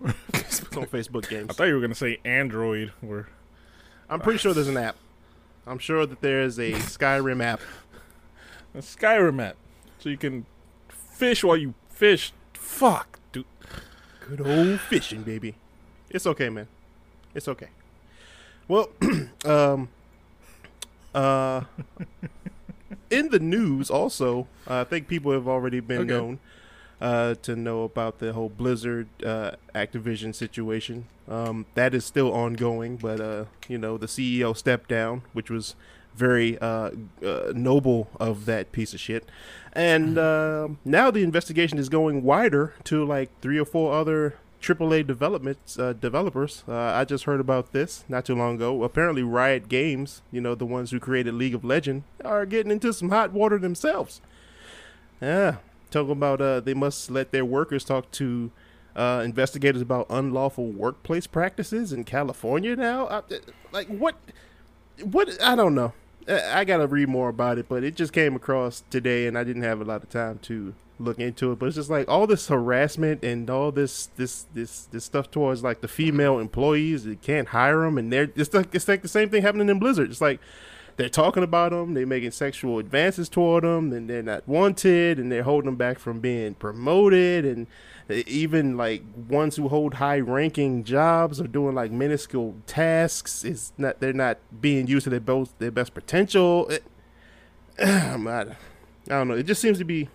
[0.34, 1.50] it's on Facebook games.
[1.50, 3.28] I thought you were going to say Android or
[4.10, 4.96] I'm pretty sure there's an app.
[5.66, 7.60] I'm sure that there is a Skyrim app.
[8.74, 9.56] a Skyrim app.
[10.00, 10.44] So you can
[10.88, 12.32] fish while you fish.
[12.52, 13.44] Fuck, dude.
[14.28, 15.54] Good old fishing, baby.
[16.10, 16.66] It's okay, man.
[17.34, 17.68] It's okay.
[18.68, 18.90] Well,
[19.44, 19.88] um,
[21.14, 21.62] uh,
[23.10, 26.08] in the news, also, uh, I think people have already been Okay.
[26.08, 26.38] known
[27.02, 31.06] uh, to know about the whole Blizzard uh, Activision situation.
[31.28, 35.74] Um, that is still ongoing, but uh, you know, the CEO stepped down, which was
[36.14, 36.90] very uh,
[37.24, 39.28] uh, noble of that piece of shit.
[39.72, 45.04] And uh, now the investigation is going wider to like three or four other AAA
[45.04, 46.62] developments uh, developers.
[46.68, 48.84] Uh, I just heard about this not too long ago.
[48.84, 52.92] Apparently, Riot Games, you know, the ones who created League of Legend, are getting into
[52.92, 54.20] some hot water themselves.
[55.20, 55.56] Yeah,
[55.92, 58.50] talking about uh, they must let their workers talk to
[58.96, 63.06] uh, investigators about unlawful workplace practices in California now.
[63.06, 63.22] Uh,
[63.70, 64.16] like what?
[65.02, 65.40] What?
[65.42, 65.92] I don't know.
[66.28, 69.44] I I gotta read more about it, but it just came across today, and I
[69.44, 71.58] didn't have a lot of time to look into it.
[71.58, 75.62] But it's just like all this harassment and all this this this this stuff towards
[75.62, 77.04] like the female employees.
[77.04, 79.78] They can't hire them, and they're it's like it's like the same thing happening in
[79.78, 80.10] Blizzard.
[80.10, 80.40] It's like
[80.96, 85.30] they're talking about them, they're making sexual advances toward them, and they're not wanted, and
[85.30, 87.66] they're holding them back from being promoted, and
[88.08, 93.44] even like ones who hold high-ranking jobs are doing like minuscule tasks.
[93.44, 96.68] is not they're not being used to their both their best potential.
[96.68, 96.84] It,
[97.78, 98.54] not, I
[99.08, 99.34] don't know.
[99.34, 100.08] It just seems to be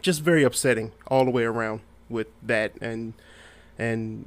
[0.00, 3.14] just very upsetting all the way around with that, and
[3.78, 4.26] and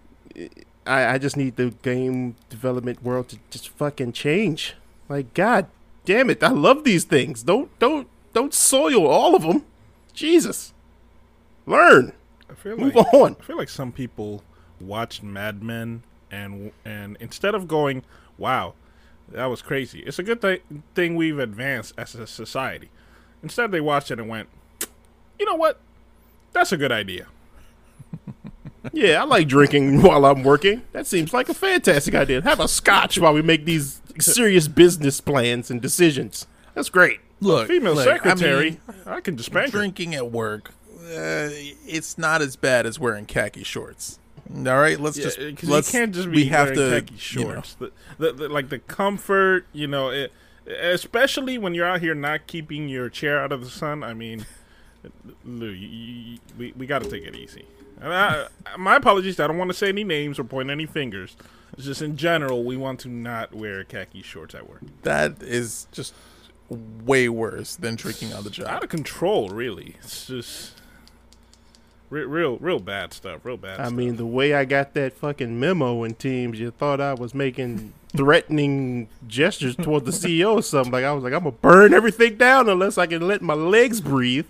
[0.86, 4.76] I I just need the game development world to just fucking change.
[5.10, 5.68] Like God
[6.06, 7.44] damn it, I love these things.
[7.44, 9.66] Don't don't don't soil all of them.
[10.14, 10.74] Jesus,
[11.66, 12.14] learn.
[12.50, 13.36] I feel Move like on.
[13.40, 14.44] I feel like some people
[14.80, 18.04] watched Mad Men and and instead of going,
[18.38, 18.74] "Wow,
[19.30, 20.64] that was crazy," it's a good th-
[20.94, 22.90] thing we've advanced as a society.
[23.44, 24.50] Instead, they watched it and went,
[25.40, 25.80] "You know what?
[26.54, 27.28] That's a good idea."
[28.94, 30.84] Yeah, I like drinking while I'm working.
[30.92, 32.42] That seems like a fantastic idea.
[32.42, 36.48] Have a scotch while we make these serious business plans and decisions.
[36.74, 37.20] That's great.
[37.42, 39.80] Look, Female look, secretary, I, mean, can just spank her.
[39.80, 40.72] drinking at work,
[41.06, 41.50] uh,
[41.86, 44.20] it's not as bad as wearing khaki shorts.
[44.56, 45.92] All right, let's just because you let's.
[45.92, 47.76] can't just be we have wearing to khaki you know, shorts.
[47.76, 50.32] The, the, the, like the comfort, you know, it,
[50.68, 54.04] especially when you're out here not keeping your chair out of the sun.
[54.04, 54.46] I mean,
[55.46, 57.66] Lou, you, you, we we got to take it easy.
[58.02, 59.40] And I, my apologies.
[59.40, 61.36] I don't want to say any names or point any fingers.
[61.74, 64.82] It's just in general, we want to not wear khaki shorts at work.
[65.04, 66.14] that is just
[66.70, 68.68] way worse than drinking on the job.
[68.68, 69.96] Out of control, really.
[70.00, 70.74] It's just
[72.10, 73.44] re- real, real bad stuff.
[73.44, 73.80] Real bad.
[73.80, 73.94] I stuff.
[73.94, 77.94] mean, the way I got that fucking memo in Teams, you thought I was making
[78.16, 80.94] threatening gestures toward the CEO or something.
[80.94, 84.00] Like I was like, I'm gonna burn everything down unless I can let my legs
[84.00, 84.46] breathe.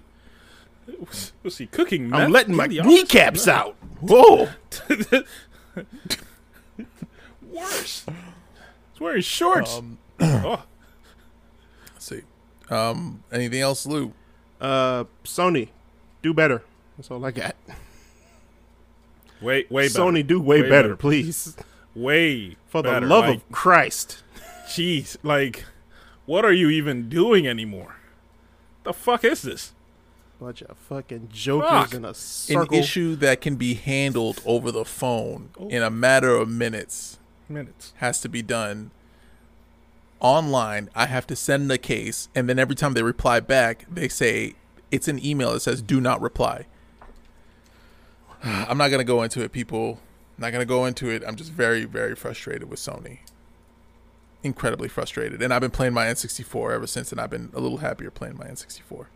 [1.44, 2.14] Was he cooking?
[2.14, 3.76] I'm letting my kneecaps out.
[4.02, 4.50] Whoa!
[7.42, 8.06] Worse.
[8.92, 9.78] He's wearing shorts.
[9.78, 10.64] Um, oh,
[11.94, 12.22] let's see.
[12.70, 14.14] Um, anything else, Lou?
[14.60, 15.70] Uh, Sony,
[16.22, 16.64] do better.
[16.98, 17.56] That's all I got.
[19.42, 20.00] way, way better.
[20.00, 20.96] Sony, do way, Way better, better.
[20.96, 21.56] please.
[21.94, 23.06] way For the better.
[23.06, 24.24] love like, of Christ.
[24.68, 25.66] jeez, like,
[26.26, 27.98] what are you even doing anymore?
[28.84, 29.74] The fuck is this?
[30.46, 31.94] Bunch of fucking jokers Fuck.
[31.96, 35.70] in a An issue that can be handled over the phone oh.
[35.70, 37.18] in a matter of minutes
[37.50, 37.94] Minutes.
[37.96, 38.92] has to be done
[40.20, 40.92] online.
[40.94, 44.54] I have to send the case, and then every time they reply back, they say
[44.92, 46.68] it's an email that says "Do not reply."
[48.44, 50.00] I'm not gonna go into it, people.
[50.38, 51.24] I'm not gonna go into it.
[51.26, 53.18] I'm just very, very frustrated with Sony.
[54.44, 57.80] Incredibly frustrated, and I've been playing my N64 ever since, and I've been a little
[57.80, 59.08] happier playing my N64.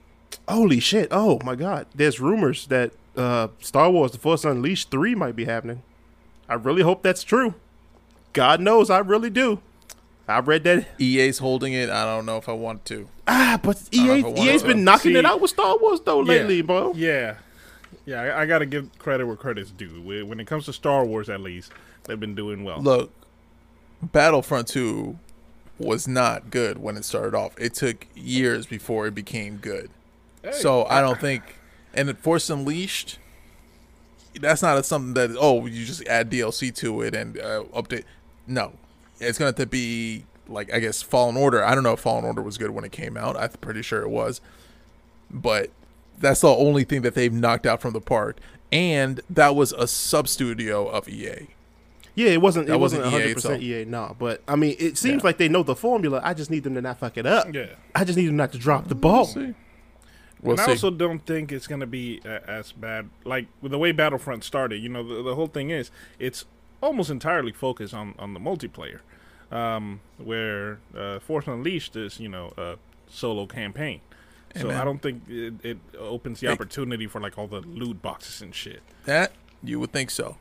[0.47, 1.07] Holy shit!
[1.11, 1.87] Oh my god!
[1.93, 5.83] There's rumors that uh, Star Wars: The Force Unleashed three might be happening.
[6.47, 7.53] I really hope that's true.
[8.33, 9.61] God knows, I really do.
[10.27, 10.87] I read that.
[10.99, 11.89] EA's holding it.
[11.89, 13.07] I don't know if I want to.
[13.27, 14.83] Ah, but EA if I wanna EA's been tell.
[14.83, 16.61] knocking it out with Star Wars though lately, yeah.
[16.61, 16.93] bro.
[16.95, 17.35] Yeah.
[18.05, 20.01] Yeah, I, I got to give credit where credit's due.
[20.25, 21.71] When it comes to Star Wars, at least,
[22.05, 22.81] they've been doing well.
[22.81, 23.11] Look,
[24.01, 25.17] Battlefront 2
[25.77, 27.53] was not good when it started off.
[27.59, 29.91] It took years before it became good.
[30.51, 31.43] So I don't think,
[31.93, 33.19] and Force Unleashed,
[34.39, 38.03] that's not something that oh you just add DLC to it and uh, update.
[38.47, 38.73] No,
[39.19, 41.63] it's going to be like I guess Fallen Order.
[41.63, 43.37] I don't know if Fallen Order was good when it came out.
[43.37, 44.41] I'm pretty sure it was,
[45.29, 45.71] but
[46.17, 48.37] that's the only thing that they've knocked out from the park.
[48.71, 51.47] And that was a sub studio of EA.
[52.15, 52.67] Yeah, it wasn't.
[52.67, 53.63] That it wasn't wasn't 100 percent.
[53.63, 53.85] EA.
[53.85, 55.27] No, but I mean, it seems Yeah.
[55.27, 56.21] like they know the formula.
[56.23, 57.53] I just need them to not fuck it up.
[57.53, 57.67] Yeah.
[57.95, 59.27] I just need them not to drop the ball.
[60.41, 60.47] See.
[60.47, 63.09] We'll and I also don't think it's going to be uh, as bad.
[63.25, 66.45] Like, with the way Battlefront started, you know, the, the whole thing is, it's
[66.81, 68.99] almost entirely focused on, on the multiplayer.
[69.51, 72.75] Um, where uh, Force Unleashed is, you know, a
[73.07, 74.01] solo campaign.
[74.55, 76.53] So I don't think it, it opens the Hey.
[76.53, 78.81] opportunity for, like, all the loot boxes and shit.
[79.05, 79.31] that
[79.63, 80.37] you would think so.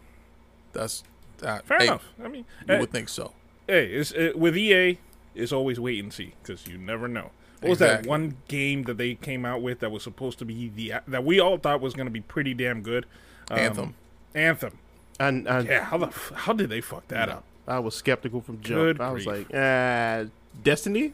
[0.72, 1.02] That's
[1.38, 1.66] that.
[1.66, 2.04] Fair hey, enough.
[2.22, 3.32] I mean, You eh, would think so.
[3.66, 4.98] hey, it's, it, with EA,
[5.34, 7.30] it's always wait and see because you never know.
[7.60, 10.68] What was that one game that they came out with that was supposed to be
[10.68, 13.04] the that we all thought was going to be pretty damn good?
[13.50, 13.94] Um, Anthem.
[14.34, 14.78] Anthem.
[15.20, 17.44] And, and Yeah, how the f- how did they fuck that up?
[17.66, 18.80] I was skeptical from jump.
[18.80, 20.26] Good I was like, uh,
[20.62, 21.12] Destiny,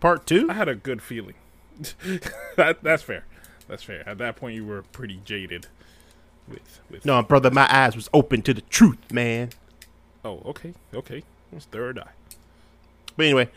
[0.00, 0.48] Part Two.
[0.50, 1.34] I had a good feeling.
[2.56, 3.24] that that's fair.
[3.68, 4.08] That's fair.
[4.08, 5.66] At that point, you were pretty jaded.
[6.48, 9.50] With with No, brother, my eyes was open to the truth, man.
[10.24, 12.10] oh okay okay it's third eye.
[13.16, 13.48] But anyway,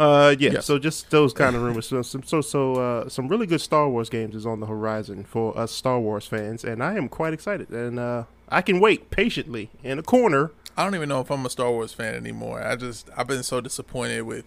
[0.00, 0.52] uh, yeah.
[0.54, 0.66] Yes.
[0.66, 1.86] So just those kind of rumors.
[1.88, 5.24] So some so so uh, some really good Star Wars games is on the horizon
[5.24, 7.68] for us Star Wars fans, and I am quite excited.
[7.70, 10.52] And uh, I can wait patiently in a corner.
[10.76, 12.62] I don't even know if I'm a Star Wars fan anymore.
[12.62, 14.44] I just I've been so disappointed with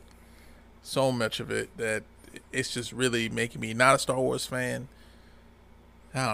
[0.81, 2.03] so much of it that
[2.51, 4.87] it's just really making me not a Star Wars fan.
[6.15, 6.25] I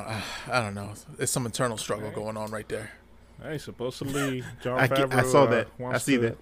[0.48, 0.92] don't, I don't know.
[1.18, 2.92] There's some internal struggle going on right there.
[3.42, 5.12] Hey, supposedly John I, Favreau.
[5.12, 5.68] ca- I saw uh, that.
[5.86, 6.38] I see to- that.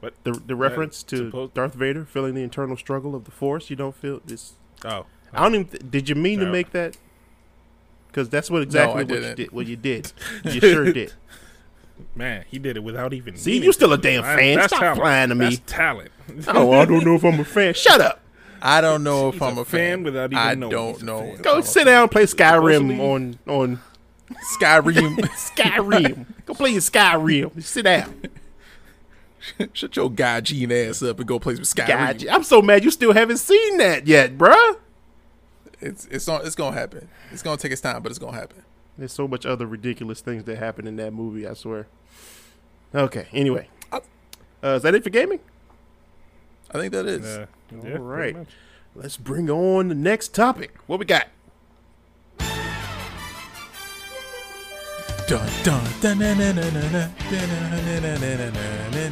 [0.00, 0.14] What?
[0.24, 3.70] The the reference to supposed- Darth Vader feeling the internal struggle of the Force.
[3.70, 4.54] You don't feel this.
[4.84, 5.66] Oh, I don't even.
[5.68, 6.96] Th- did you mean to make that?
[8.08, 9.52] Because that's what exactly I what you didn't.
[9.52, 10.12] What you did.
[10.44, 11.12] You sure did.
[12.14, 13.36] man, he did it without even.
[13.36, 14.56] See, meaning you still a damn I- fan.
[14.56, 15.00] That's Stop talent.
[15.02, 15.44] lying to me.
[15.56, 16.10] That's talent.
[16.48, 17.74] oh, I don't know if I'm a fan.
[17.74, 18.20] Shut up.
[18.62, 21.02] I don't know if I'm a a fan, fan without even I knowing don't he's
[21.02, 21.18] a know.
[21.20, 21.42] fan.
[21.42, 23.80] Go sit down and play Skyrim on on
[24.58, 25.16] Skyrim.
[25.18, 26.26] Skyrim.
[26.46, 27.62] Go play your Skyrim.
[27.62, 28.14] Sit down.
[29.72, 31.86] Shut your guy Gene ass up and go play some Skyrim.
[31.88, 34.76] God, I'm so mad you still haven't seen that yet, bruh.
[35.80, 37.08] It's it's not, it's gonna happen.
[37.32, 38.62] It's gonna take its time, but it's gonna happen.
[38.98, 41.46] There's so much other ridiculous things that happen in that movie.
[41.46, 41.86] I swear.
[42.94, 43.26] Okay.
[43.32, 44.00] Anyway, uh,
[44.62, 45.40] is that it for gaming?
[46.70, 47.24] I think that is.
[47.24, 48.46] Yeah, yeah, All pretty right.
[48.94, 50.74] Let's bring on the next topic.
[50.86, 51.28] What we got?
[55.26, 58.60] Dun, dun, dun, na, na, na, na, na, dun, na, na, na, na, na, na,
[58.90, 59.08] na,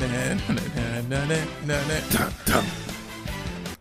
[1.09, 2.63] na, na, na, na, na.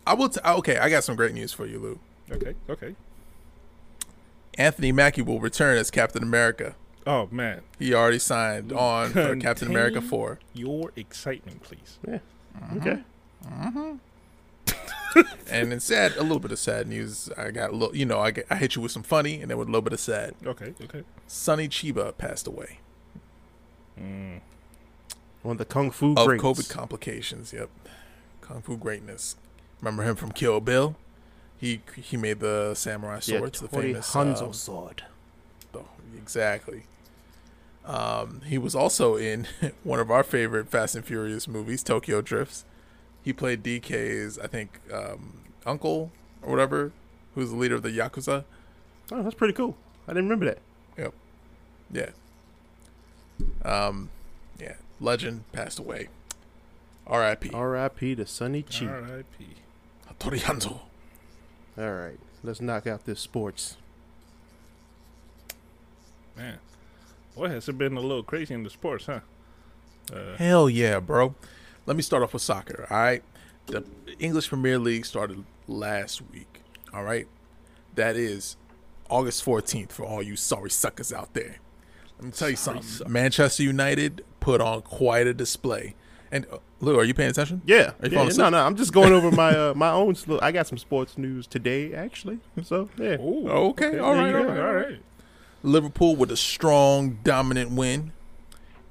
[0.07, 0.29] I will.
[0.29, 1.99] T- okay, I got some great news for you, Lou.
[2.31, 2.95] Okay, okay.
[4.57, 6.75] Anthony Mackie will return as Captain America.
[7.05, 10.39] Oh man, He already signed on for Captain America 4.
[10.53, 11.99] your excitement, please.
[12.07, 12.19] Yeah.
[12.77, 13.03] Okay
[13.45, 13.79] Uh-huh.
[13.79, 13.97] Okay.
[15.49, 17.29] And in sad, a little bit of sad news.
[17.37, 19.51] I got a little, you know, I, get, I hit you with some funny and
[19.51, 20.33] then with a little bit of sad.
[20.43, 21.03] Okay, okay.
[21.27, 22.79] Sonny Chiba passed away
[23.97, 24.41] One
[25.53, 26.43] of the kung fu of greats.
[26.43, 27.53] COVID complications.
[27.53, 27.69] Yep,
[28.41, 29.35] kung fu greatness.
[29.81, 30.95] Remember him from Kill Bill?
[31.57, 35.03] He he made the samurai yeah, swords, the famous Hanzo um, sword.
[35.75, 35.85] Oh,
[36.17, 36.83] exactly.
[37.85, 39.47] Um, he was also in
[39.83, 42.65] one of our favorite Fast and Furious movies, Tokyo Drifts.
[43.23, 46.11] He played DK's, I think, um, uncle
[46.41, 46.91] or whatever,
[47.35, 48.43] who's the leader of the Yakuza.
[49.11, 49.75] Oh, that's pretty cool.
[50.07, 50.59] I didn't remember that.
[50.97, 51.13] Yep.
[51.91, 52.09] Yeah.
[53.63, 54.09] Um,
[54.59, 54.75] yeah.
[54.99, 56.09] Legend passed away.
[57.07, 57.49] R.I.P.
[57.53, 58.15] R.I.P.
[58.15, 58.85] to Sonny Chi.
[58.85, 59.45] R.I.P.
[60.09, 60.79] Hattori Hanzo.
[61.77, 63.77] All right, let's knock out this sports.
[66.37, 66.59] Man,
[67.35, 69.21] boy, has it been a little crazy in the sports, huh?
[70.37, 71.35] Hell yeah, bro.
[71.85, 73.23] Let me start off with soccer, all right?
[73.67, 73.83] The
[74.19, 76.61] English Premier League started last week,
[76.93, 77.27] all right?
[77.95, 78.57] That is
[79.09, 81.57] August 14th for all you sorry suckers out there.
[82.19, 83.11] Let me tell you something.
[83.11, 85.95] Manchester United put on quite a display.
[86.31, 87.61] And uh, Lou, are you paying attention?
[87.65, 88.57] Yeah, Are you yeah, falling no, no.
[88.65, 90.15] I'm just going over my uh, my own.
[90.15, 92.39] Sl- I got some sports news today, actually.
[92.63, 94.99] So yeah, Ooh, Okay, all right, all right, all right.
[95.61, 98.13] Liverpool with a strong, dominant win.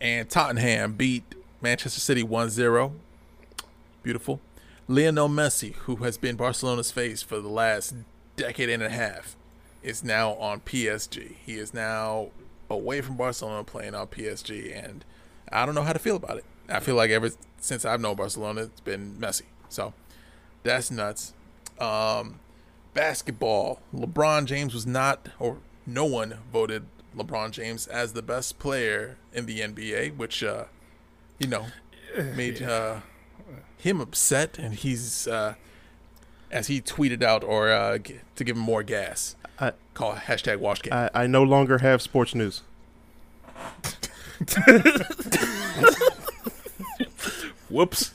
[0.01, 2.93] And Tottenham beat Manchester City 1 0.
[4.03, 4.41] Beautiful.
[4.89, 7.95] Lionel Messi, who has been Barcelona's face for the last
[8.37, 9.37] decade and a half,
[9.81, 11.37] is now on PSG.
[11.47, 12.31] He is now
[12.69, 14.77] away from Barcelona playing on PSG.
[14.85, 15.05] And
[15.53, 16.45] I don't know how to feel about it.
[16.69, 19.43] I feel like ever since I've known Barcelona, it's been Messi.
[19.69, 19.95] So
[20.65, 21.33] that's nuts.
[21.79, 22.41] Um,
[22.93, 23.81] basketball.
[23.95, 26.87] LeBron James was not, or no one voted
[27.17, 30.65] LeBron James as the best player in the NBA, which, uh,
[31.43, 31.67] you know,
[32.37, 33.01] made uh,
[33.77, 34.59] him upset.
[34.59, 35.55] And he's, uh,
[36.51, 40.59] as he tweeted out, or uh, g- to give him more gas, I- call hashtag
[40.59, 40.93] WashedKing.
[40.93, 42.63] I, I no longer have sports news.
[47.69, 48.13] Whoops.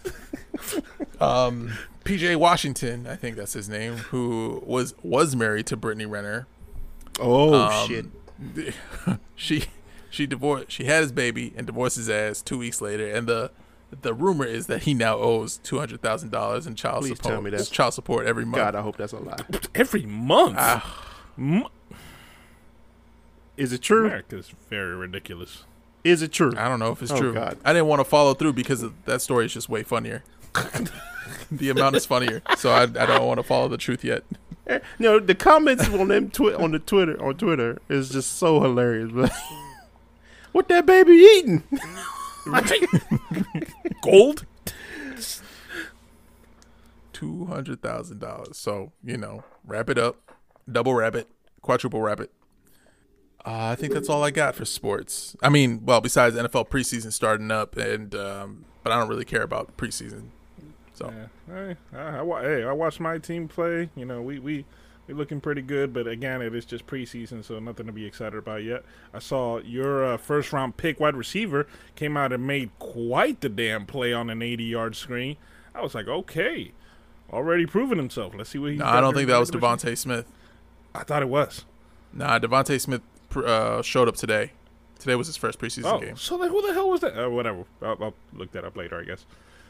[1.19, 1.73] um,
[2.03, 6.47] PJ Washington, I think that's his name, who was was married to Brittany Renner.
[7.19, 8.05] Oh Um, shit!
[9.35, 9.65] she
[10.09, 13.51] she divorced she had his baby and divorced his ass two weeks later and the
[14.01, 17.33] the rumor is that he now owes two hundred thousand dollars in child Please support
[17.33, 17.69] tell me that.
[17.71, 18.55] child support every month.
[18.57, 19.37] God, I hope that's a lie.
[19.75, 20.55] Every month.
[20.59, 21.65] Ah, M-
[23.55, 24.05] Is it true?
[24.07, 25.63] America's very ridiculous.
[26.03, 26.51] Is it true?
[26.57, 27.33] I don't know if it's Oh, true.
[27.33, 27.57] God.
[27.65, 30.23] I didn't want to follow through because of- that story is just way funnier.
[31.51, 34.23] the amount is funnier, so I, I don't want to follow the truth yet.
[34.69, 38.59] You know, the comments on them twi- on the Twitter on Twitter is just so
[38.61, 39.11] hilarious.
[39.13, 39.31] But
[40.51, 41.63] what that baby eating?
[44.01, 44.45] Gold?
[47.13, 48.57] Two hundred thousand dollars.
[48.57, 50.17] So you know, wrap it up,
[50.71, 51.27] double wrap it,
[51.61, 52.31] quadruple wrap it.
[53.45, 55.35] Uh, I think that's all I got for sports.
[55.41, 59.41] I mean, well, besides NFL preseason starting up, and um, but I don't really care
[59.43, 60.29] about preseason.
[60.93, 61.53] So Yeah.
[61.53, 63.89] Hey, I, I, hey, I watched my team play.
[63.95, 64.65] You know, we we
[65.07, 68.35] we looking pretty good, but again, it is just preseason, so nothing to be excited
[68.37, 68.83] about yet.
[69.13, 73.49] I saw your uh, first round pick wide receiver came out and made quite the
[73.49, 75.37] damn play on an 80 yard screen.
[75.73, 76.71] I was like, okay,
[77.31, 78.33] already proven himself.
[78.35, 78.79] Let's see what he's.
[78.79, 80.25] no, I don't think that was DeVonta Smith.
[80.93, 81.65] I thought it was.
[82.13, 83.01] Nah, DeVonta Smith
[83.35, 84.51] uh, showed up today.
[84.99, 86.17] Today was his first preseason Oh, game.
[86.17, 87.15] so then who the hell was that?
[87.23, 87.65] Uh, whatever.
[87.83, 89.25] I'll, I'll look that up later, I guess.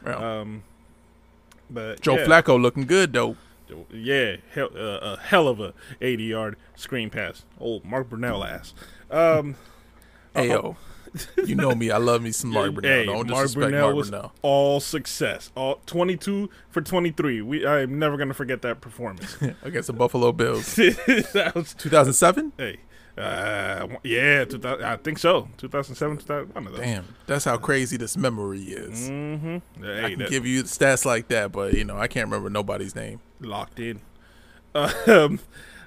[0.06, 0.40] Yeah.
[0.40, 0.62] Um,
[1.68, 2.24] but Joe yeah.
[2.24, 3.36] Flacco looking good though.
[3.92, 7.44] Yeah, hell, uh, a hell of a 80 yard screen pass.
[7.58, 8.74] Old Mark Brunell ass.
[9.10, 9.56] Um,
[10.34, 10.76] Hey yo,
[11.46, 11.90] you know me.
[11.90, 12.84] I love me some Mark Brunell.
[12.84, 14.30] hey, Don't Mark disrespect Brunell Mark was Brunell.
[14.42, 15.50] all success.
[15.56, 17.42] All 22 for 23.
[17.42, 19.36] We I'm never gonna forget that performance.
[19.62, 20.74] against the Buffalo Bills.
[20.76, 22.52] that was 2007?
[22.58, 22.78] hey.
[23.18, 25.48] Uh, yeah, 2000, I think so.
[25.58, 26.80] 2007, 2000, of those.
[26.80, 29.10] Damn, that's how crazy this memory is.
[29.10, 29.56] Mm-hmm.
[29.84, 32.94] I can that, give you stats like that, but you know I can't remember nobody's
[32.94, 33.20] name.
[33.40, 34.00] locked in.
[35.08, 35.40] Um,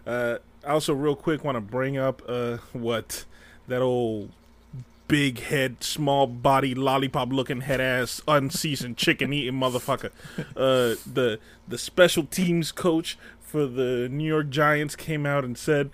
[0.06, 3.24] uh, I also real quick want to bring up uh what
[3.68, 4.32] that old
[5.08, 10.12] big head, small body, lollipop looking head ass, unseasoned chicken eating motherfucker.
[10.56, 15.90] Uh, the the special teams coach for the New York Giants came out and said.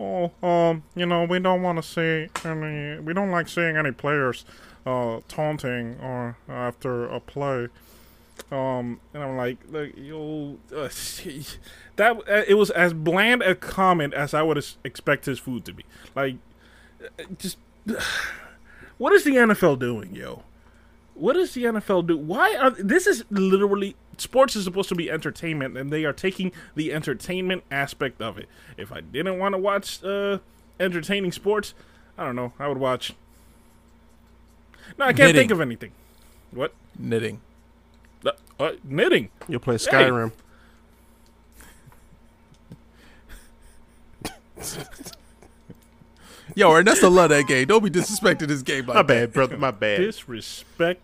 [0.00, 3.00] Oh, um, you know, we don't want to see any.
[3.00, 4.44] We don't like seeing any players,
[4.86, 7.68] uh, taunting or after a play.
[8.50, 10.88] Um, and I'm like, like yo, uh,
[11.96, 15.72] that uh, it was as bland a comment as I would expect his food to
[15.72, 15.84] be.
[16.14, 16.36] Like,
[17.02, 17.58] uh, just
[18.98, 20.44] what is the NFL doing, yo?
[21.14, 22.16] What does the NFL do?
[22.16, 26.52] Why are this is literally sports is supposed to be entertainment, and they are taking
[26.74, 28.48] the entertainment aspect of it.
[28.76, 30.38] If I didn't want to watch uh,
[30.80, 31.74] entertaining sports,
[32.16, 33.14] I don't know, I would watch.
[34.98, 35.34] No, I can't Knitting.
[35.36, 35.92] think of anything.
[36.50, 36.72] What?
[36.98, 37.40] Knitting.
[38.24, 39.28] Uh, uh, knitting.
[39.48, 40.32] You'll play Skyrim.
[46.54, 47.66] Yo, Ernesto love that game.
[47.68, 49.06] Don't be disrespecting this game like My that.
[49.06, 49.56] bad, brother.
[49.58, 49.98] My bad.
[49.98, 51.02] Disrespect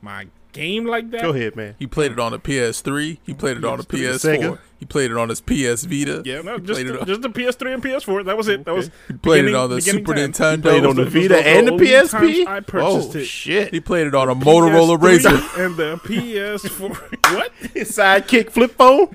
[0.00, 1.20] my game like that.
[1.20, 1.74] Go ahead, man.
[1.78, 3.18] He played it on a PS3.
[3.22, 4.38] He played it on a the PS4.
[4.38, 4.58] Sega.
[4.78, 6.22] He played it on his PS Vita.
[6.24, 8.24] Yeah, no, just played it on- just the PS3 and PS4.
[8.24, 8.64] That was it.
[8.64, 10.38] That was He played it on the Super times.
[10.38, 10.62] Nintendo.
[10.62, 12.46] Played on the Those Vita the and the only PSP.
[12.46, 13.24] I purchased oh it.
[13.24, 13.72] shit!
[13.74, 15.64] He played it on a Motorola PS3 Razr.
[15.66, 17.34] and the PS4.
[17.34, 17.52] what?
[17.72, 19.14] His sidekick flip phone.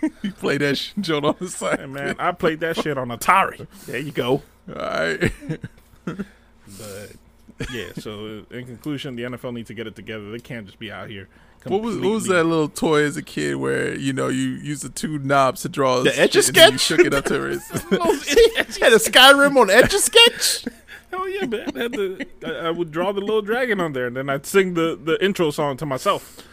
[0.22, 1.80] he played that shit joint on the side.
[1.80, 3.66] Hey, man, I played that shit on Atari.
[3.86, 4.42] There you go.
[4.68, 5.32] All right.
[6.78, 7.12] But
[7.72, 10.30] yeah, so uh, in conclusion, the NFL needs to get it together.
[10.30, 11.28] They can't just be out here.
[11.64, 14.80] What was what was that little toy as a kid where you know you use
[14.80, 16.72] the two knobs to draw The shit and then Etch-a-Sketch?
[16.72, 17.60] You shook it up to it.
[18.80, 20.64] Had a Skyrim on Etch a Sketch.
[21.12, 21.70] Oh yeah, man.
[21.74, 24.46] I, had to, I, I would draw the little dragon on there, and then I'd
[24.46, 26.44] sing the, the intro song to myself.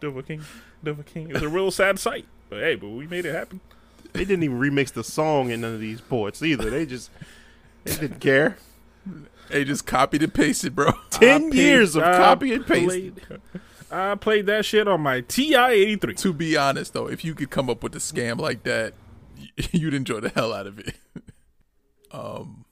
[0.00, 0.42] Dovahkiin,
[0.82, 1.30] Dover King.
[1.30, 3.60] It's a real sad sight, but hey, but we made it happen.
[4.12, 6.70] They didn't even remix the song in none of these ports either.
[6.70, 7.10] They just
[7.84, 8.56] they didn't care.
[9.50, 10.92] They just copied and pasted, bro.
[11.10, 13.14] Ten I played- years of I copy and paste.
[13.90, 16.14] I played that shit on my TI eighty three.
[16.14, 18.92] to be honest, though, if you could come up with a scam like that,
[19.72, 20.94] you'd enjoy the hell out of it.
[22.12, 22.64] um,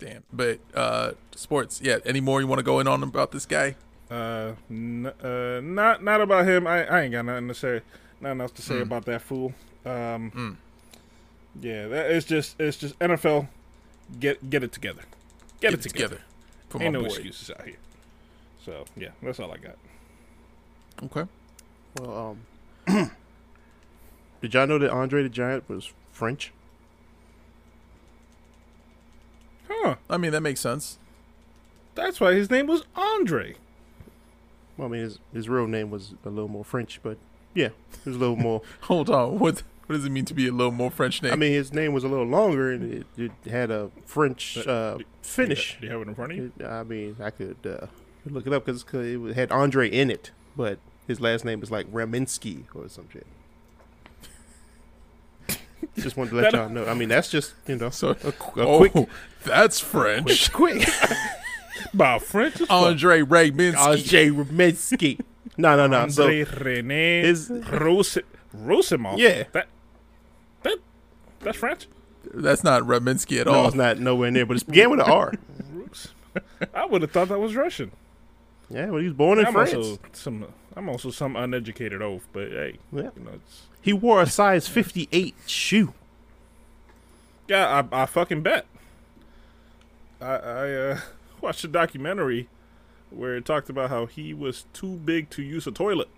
[0.00, 0.24] damn.
[0.32, 1.80] But uh, sports.
[1.82, 1.98] Yeah.
[2.04, 3.76] Any more you want to go in on about this guy?
[4.10, 6.66] Uh, n- uh, not not about him.
[6.66, 7.80] I, I ain't got nothing to say.
[8.20, 8.82] Nothing else to say Mm.
[8.82, 9.54] about that fool.
[9.86, 10.56] Um, Mm.
[11.60, 13.46] yeah, that it's just it's just NFL.
[14.18, 15.02] Get get it together.
[15.60, 16.22] Get, it together.
[16.68, 17.14] For Ain't my no boy.
[17.14, 17.76] excuses out here.
[18.64, 19.76] So yeah, that's all I got.
[21.04, 21.28] Okay.
[21.98, 22.36] Well,
[22.88, 23.10] um,
[24.42, 26.52] did y'all know that Andre the Giant was French?
[29.68, 29.96] Huh?
[30.08, 30.98] I mean, that makes sense.
[31.94, 33.56] That's why his name was Andre.
[34.76, 37.18] Well, I mean, his his real name was a little more French, but
[37.54, 38.62] yeah, it was a little more.
[38.82, 39.38] Hold on.
[39.38, 41.32] What what does it mean to be a little more French name?
[41.32, 44.98] I mean, his name was a little longer, and it, it had a French uh,
[45.20, 45.78] finish.
[45.80, 46.52] Do you have it in front of you?
[46.60, 47.86] It- I mean, I could uh,
[48.24, 50.78] look it up because it had Andre in it, but
[51.08, 53.26] his last name is like Raminsky or some shit.
[55.96, 56.86] just wanted to let That- y'all know.
[56.86, 59.08] I mean, that's just you know so, a, qu- a oh, quick,
[59.42, 60.52] that's French.
[60.52, 60.88] quick.
[61.92, 62.70] About French as.
[62.70, 63.76] Andre Ragminski.
[63.76, 65.20] Andre Raminsky.
[65.56, 66.06] No, no, no.
[66.10, 68.18] So Andre Rene his- Rose
[68.56, 69.18] Roussimoff.
[69.18, 69.44] Yeah.
[69.52, 69.68] That
[70.62, 70.78] that
[71.40, 71.86] that's French.
[72.34, 73.66] That's not Raminsky at no, all.
[73.66, 75.32] it's not nowhere near, but it began with an R.
[76.74, 77.90] I would have thought that was Russian.
[78.68, 79.74] Yeah, well, he was born in I'm France.
[79.74, 80.46] also some
[80.76, 83.10] I'm also some uneducated oaf, but hey, Yeah.
[83.16, 85.92] you know, it's, He wore a size 58 shoe.
[87.48, 88.66] yeah, I, I fucking bet.
[90.20, 91.00] I I uh,
[91.40, 92.48] watched a documentary
[93.10, 96.08] where it talked about how he was too big to use a toilet,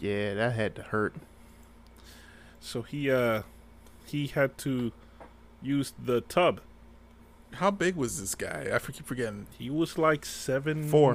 [0.00, 1.14] Yeah, that had to hurt.
[2.60, 3.42] so he uh
[4.06, 4.92] he had to
[5.62, 6.60] use the tub.
[7.54, 8.68] How big was this guy?
[8.72, 9.46] I keep forgetting.
[9.58, 11.14] He was like seven Four.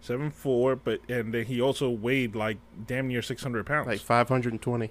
[0.00, 3.86] seven four, but and then he also weighed like damn near six hundred pounds.
[3.86, 4.90] Like 520.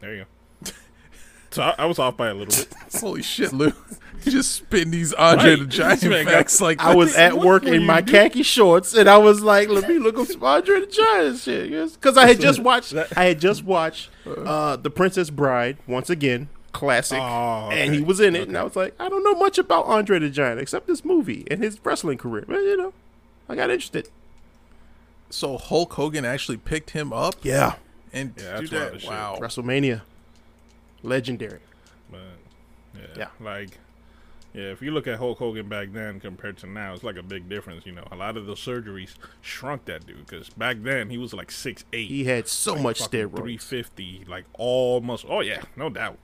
[0.00, 0.26] there you go.
[1.52, 2.68] So I, I was off by a little bit.
[3.00, 3.72] Holy shit, Lou!
[4.24, 5.58] You just spin these Andre Right.
[5.60, 8.14] the Giant This man got- facts like I was at work in my doing?
[8.30, 11.70] khaki shorts, and I was like, "Let me look up some Andre the Giant shit."
[11.94, 12.94] Because I had just watched.
[13.16, 18.20] I had just watched uh, the Princess Bride once again, classic, Oh, and he was
[18.20, 20.86] in it, and I was like, "I don't know much about Andre the Giant except
[20.86, 22.92] this movie and his wrestling career." But you know,
[23.48, 24.08] I got interested.
[25.30, 27.76] So Hulk Hogan actually picked him up Yeah,
[28.12, 29.08] and Yeah, do that's wild that.
[29.08, 29.38] Wow.
[29.40, 30.02] WrestleMania,
[31.02, 31.60] legendary.
[32.10, 32.20] But
[32.94, 33.28] yeah, Yeah.
[33.40, 33.78] like
[34.54, 37.22] yeah, if you look at Hulk Hogan back then compared to now, it's like a
[37.22, 37.86] big difference.
[37.86, 41.32] You know, a lot of the surgeries shrunk that dude because back then he was
[41.32, 42.08] like six eight.
[42.08, 43.62] He had so much Three steroids.
[43.62, 45.30] fifty, like all muscle.
[45.32, 46.18] Oh yeah, no doubt.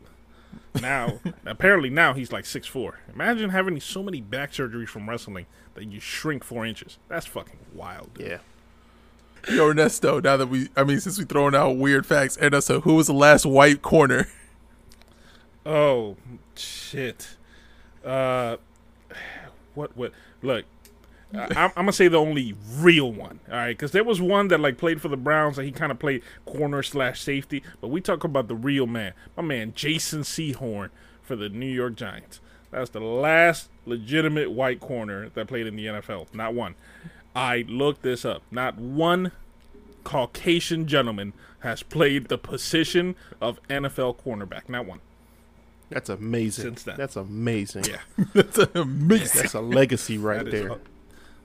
[0.81, 3.01] Now, apparently now he's like six four.
[3.15, 6.99] Imagine having so many back surgeries from wrestling that you shrink four inches.
[7.09, 8.13] That's fucking wild.
[8.15, 8.27] Dude.
[8.29, 8.39] Yeah,
[9.55, 10.21] Yo, Ernesto.
[10.21, 13.15] Now that we, I mean, since we throwing out weird facts, Ernesto, who was the
[13.15, 14.29] last white corner?
[15.69, 16.17] Oh
[16.57, 17.37] shit.
[18.03, 18.57] Uh,
[19.75, 19.95] what?
[19.99, 20.13] What?
[20.41, 20.65] Look,
[21.35, 23.41] I, I'm, I'm gonna say the only real one.
[23.49, 25.93] All right, because there was one that like played for the Browns and he kind
[25.93, 27.63] of played corner slash safety.
[27.83, 30.89] But we talk about the real man, my man Jason Sehorn
[31.21, 32.41] for the New York Giants.
[32.71, 36.33] That's the last legitimate white corner that played in the NFL.
[36.35, 36.77] Not one.
[37.37, 38.43] I looked this up.
[38.51, 39.33] Not one
[40.03, 44.69] Caucasian gentleman has played the position of NFL cornerback.
[44.71, 45.01] Not one.
[45.91, 46.65] That's amazing.
[46.65, 46.97] Since then.
[46.99, 47.85] That's amazing.
[47.85, 47.99] Yeah.
[48.35, 49.41] That's amazing.
[49.43, 50.69] That's a legacy right That is there.
[50.71, 50.81] hu-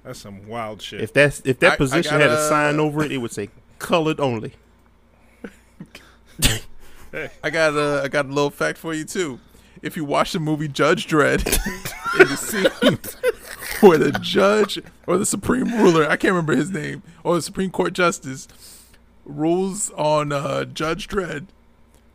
[0.03, 1.01] That's some wild shit.
[1.01, 3.49] If that's if that I- I position had a sign over it, it would say
[3.79, 4.53] colored only.
[7.43, 9.39] I got a, I got a little fact for you too.
[9.81, 11.45] If you watch the movie Judge Dredd,
[12.19, 12.97] in the scene
[13.81, 17.69] where the judge or the supreme ruler, I can't remember his name, or the Supreme
[17.69, 18.47] Court justice
[19.25, 21.47] rules on uh, Judge Dredd.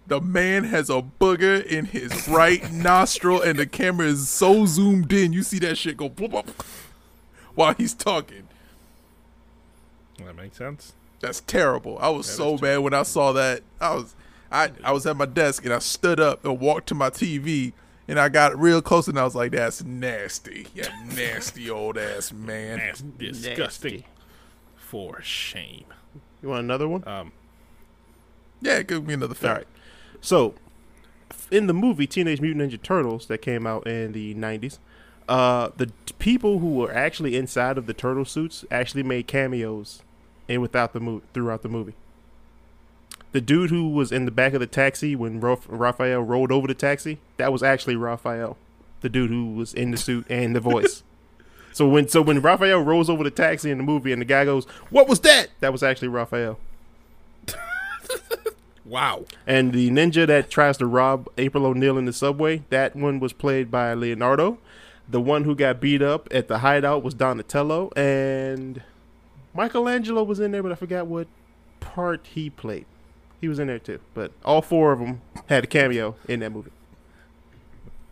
[0.08, 5.12] The man has a booger in his right nostril, and the camera is so zoomed
[5.12, 6.64] in, you see that shit go bloop, bloop,
[7.54, 8.48] while he's talking.
[10.24, 10.94] That makes sense.
[11.20, 11.98] That's terrible.
[12.00, 13.62] I was That so is mad when I saw that.
[13.80, 14.14] I was,
[14.50, 17.74] I, I was at my desk and I stood up and walked to my TV
[18.08, 22.32] and I got real close and I was like, "That's nasty, yeah, nasty old ass
[22.32, 24.04] man." That's disgusting.
[24.76, 25.84] For shame.
[26.42, 27.06] You want another one?
[27.06, 27.32] Um,
[28.62, 29.66] Yeah, give me another All fact.
[30.20, 30.54] So,
[31.50, 34.78] in the movie Teenage Mutant Ninja Turtles that came out in the 90s,
[35.28, 40.02] uh, the people who were actually inside of the turtle suits actually made cameos
[40.48, 41.94] and without the mo- throughout the movie.
[43.32, 46.66] The dude who was in the back of the taxi when Ra- Raphael rolled over
[46.66, 48.56] the taxi, that was actually Raphael,
[49.02, 51.02] the dude who was in the suit and the voice.
[51.72, 54.46] so when so when Raphael rolls over the taxi in the movie and the guy
[54.46, 56.58] goes, "What was that?" That was actually Raphael.
[58.88, 59.24] wow.
[59.46, 63.32] And the ninja that tries to rob April O'Neil in the subway, that one was
[63.32, 64.58] played by Leonardo.
[65.08, 67.90] The one who got beat up at the hideout was Donatello.
[67.96, 68.82] And
[69.54, 71.28] Michelangelo was in there, but I forgot what
[71.80, 72.86] part he played.
[73.40, 74.00] He was in there too.
[74.14, 76.72] But all four of them had a cameo in that movie.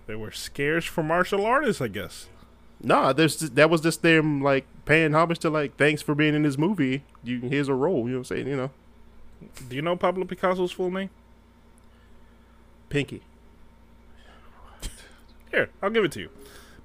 [0.07, 2.29] They were scarce for martial artists, I guess.
[2.81, 6.43] Nah, there's that was just them like paying homage to like thanks for being in
[6.43, 7.03] this movie.
[7.25, 8.05] You here's a role.
[8.05, 8.47] You know what I'm saying?
[8.47, 8.71] You know,
[9.69, 11.11] Do you know Pablo Picasso's full name?
[12.89, 13.23] Pinky.
[15.51, 16.31] Here, I'll give it to you.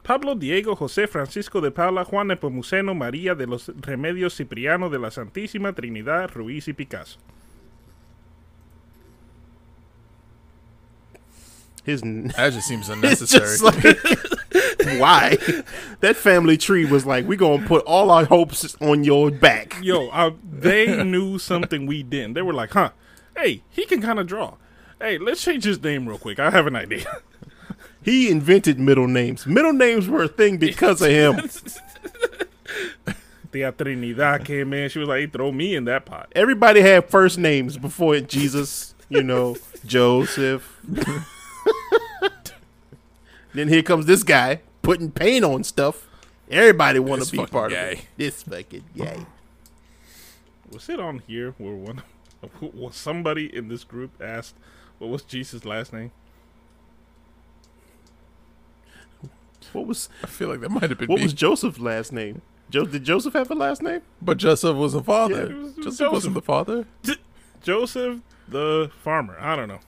[0.03, 5.09] Pablo Diego José Francisco de Paula Juan Nepomuceno María de los Remedios Cipriano de la
[5.09, 7.17] Santísima Trinidad Ruiz y Picasso.
[11.85, 13.57] His n- That just seems It's unnecessary.
[13.57, 13.83] just like,
[14.97, 15.37] why?
[16.01, 19.77] That family tree was like, we're going to put all our hopes on your back.
[19.83, 22.33] Yo, uh, they knew something we didn't.
[22.33, 22.89] They were like, huh,
[23.37, 24.55] hey, he can kind of draw.
[24.99, 26.39] Hey, let's change his name real quick.
[26.39, 27.05] I have an idea.
[28.03, 29.45] He invented middle names.
[29.45, 31.35] Middle names were a thing because of him.
[33.51, 34.89] Tia Trinidad came in.
[34.89, 36.31] She was like, throw me in that pot.
[36.35, 40.79] Everybody had first names before Jesus, you know, Joseph.
[43.53, 46.07] Then here comes this guy putting paint on stuff.
[46.49, 48.05] Everybody want to be fucking part of it.
[48.17, 49.25] This fucking guy.
[50.71, 52.01] Was it on here where one,
[52.61, 54.55] was somebody in this group asked,
[54.99, 56.11] what was Jesus' last name?
[59.73, 61.23] What was I feel like that might have been what me.
[61.23, 62.41] was Joseph's last name?
[62.69, 64.01] Jo- did Joseph have a last name?
[64.21, 65.35] but Joseph was the father.
[65.35, 66.11] Yeah, it was- it was Joseph, Joseph.
[66.13, 66.85] wasn't the father.
[67.63, 69.37] Joseph the farmer.
[69.39, 69.79] I don't know.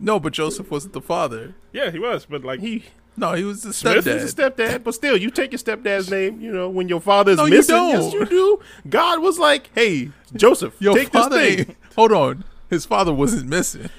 [0.00, 1.54] No, but Joseph wasn't the father.
[1.72, 2.84] Yeah, he was, but like, He
[3.16, 4.20] No, he was the Smith stepdad.
[4.20, 6.40] He's a stepdad, but still, you take your stepdad's name.
[6.40, 8.02] You know, when your father's No, you missing, don't.
[8.02, 8.60] yes, you do.
[8.88, 12.44] God was like, "Hey, Joseph, Your take this thing." Hold on.
[12.70, 13.90] His father wasn't missing.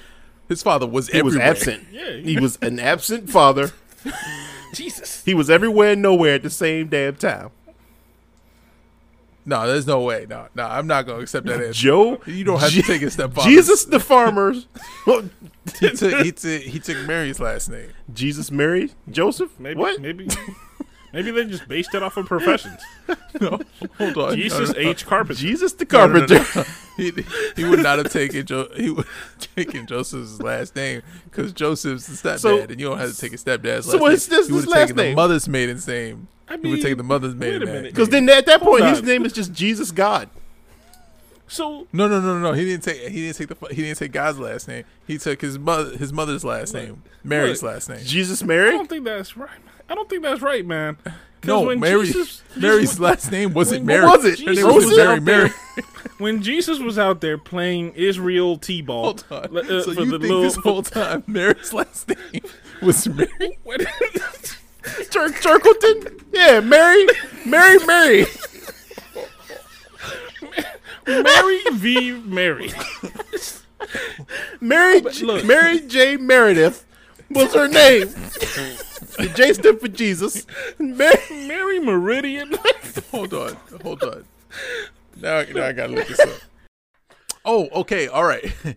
[0.48, 1.86] His father was He was absent.
[1.92, 2.16] Yeah.
[2.16, 3.72] he was an absent father.
[4.74, 5.22] Jesus.
[5.24, 7.50] He was everywhere and nowhere at the same damn time.
[9.44, 10.26] No, there's no way.
[10.28, 11.72] No, no, I'm not gonna accept that answer.
[11.72, 13.48] Joe, You don't have Je- to take his stepfather.
[13.48, 14.66] Jesus the farmers.
[15.80, 17.90] he took, he took he took Mary's last name.
[18.12, 19.50] Jesus Mary, Joseph.
[19.58, 20.00] Maybe, what?
[20.00, 20.28] maybe,
[21.12, 22.80] maybe they just based it off of professions.
[23.40, 23.58] No,
[23.96, 24.36] hold on.
[24.36, 24.90] Jesus no, no, no.
[24.90, 25.06] H.
[25.06, 25.40] Carpenter.
[25.40, 26.60] Jesus the No, no, no, carpenter.
[26.60, 26.64] no.
[26.98, 27.12] He,
[27.56, 29.06] he would not have taken jo- he would
[29.56, 33.32] taken Joseph's last name because Joseph's the stepdad, So- and you don't have to take
[33.32, 34.38] his stepdad's so last what's name.
[34.38, 36.28] this- he would his have last taken the mother's maiden name.
[36.46, 37.82] I mean, He would take the mother's maiden name.
[37.84, 40.28] Because then at that point, his name is just Jesus God.
[41.48, 42.52] So No, no, no, no, no.
[42.52, 43.00] He didn't take.
[43.08, 43.74] He didn't take the.
[43.74, 44.84] He didn't take God's last name.
[45.06, 45.96] He took his mother.
[45.96, 47.02] His mother's last name.
[47.24, 47.72] Mary's look.
[47.72, 48.00] last name.
[48.04, 48.68] Jesus Mary.
[48.68, 49.50] I don't think that's right.
[49.92, 50.96] I don't think that's right, man.
[51.44, 52.06] No, when Mary.
[52.06, 54.06] Jesus- Mary's last name wasn't when- Mary.
[54.06, 54.38] was it?
[54.38, 55.20] Her name Jesus was Mary.
[55.20, 55.50] Mary.
[56.18, 60.42] when Jesus was out there playing Israel T-ball, uh, so for you the think little,
[60.42, 62.40] this whole time Mary's last name
[62.80, 63.58] was Mary?
[63.64, 63.80] What-
[65.10, 66.22] Tur- Turkleton.
[66.32, 67.06] Yeah, Mary.
[67.44, 67.78] Mary.
[67.86, 68.24] Mary.
[71.06, 72.12] Mary v.
[72.12, 72.72] Mary.
[74.60, 75.00] Mary.
[75.02, 75.44] look.
[75.44, 76.16] Mary J.
[76.16, 76.84] Meredith
[77.30, 78.08] was her name.
[79.18, 80.46] The J stood for Jesus.
[80.78, 81.16] Mary.
[81.30, 82.54] Mary Meridian.
[83.10, 83.56] Hold on.
[83.82, 84.24] Hold on.
[85.20, 86.28] Now, I- now I gotta look this up.
[87.44, 88.06] Oh, okay.
[88.08, 88.52] All right.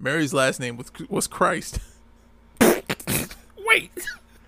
[0.00, 1.80] Mary's last name was was Christ,
[3.58, 3.90] Wait.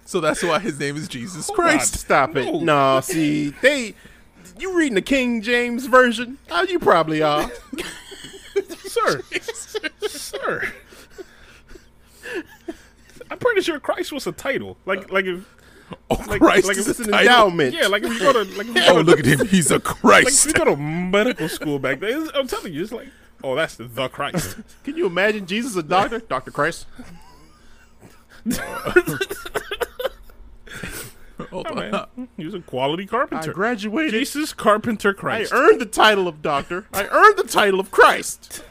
[0.04, 1.56] so that's why his name is Jesus on.
[1.56, 1.98] Christ.
[1.98, 2.44] Stop it.
[2.44, 2.60] No.
[2.60, 3.94] No, see, they.
[4.60, 6.38] You reading the King James version?
[6.50, 7.50] Oh, you probably are.
[8.86, 9.22] Sir.
[10.06, 10.72] Sir.
[13.30, 14.76] I'm pretty sure Christ was a title.
[14.86, 15.44] Like like if
[16.08, 17.26] Oh, Like, Christ like is if the It's an title.
[17.48, 17.74] endowment.
[17.74, 19.46] Yeah, like if you go to like if you Oh, go to, look at him.
[19.48, 20.46] He's a like Christ.
[20.46, 22.28] if you go to medical school back then.
[22.34, 23.08] I'm telling you, it's like,
[23.42, 24.56] oh, that's the, the Christ.
[24.84, 26.20] Can you imagine Jesus a doctor?
[26.20, 26.86] Doctor Christ.
[31.50, 31.90] Hold Oh, on.
[31.90, 33.52] man, he was a quality I carpenter.
[33.52, 34.12] graduated.
[34.12, 35.52] Jesus Carpenter Christ.
[35.52, 36.86] I earned the title of doctor.
[36.92, 38.62] I earned the title of Christ.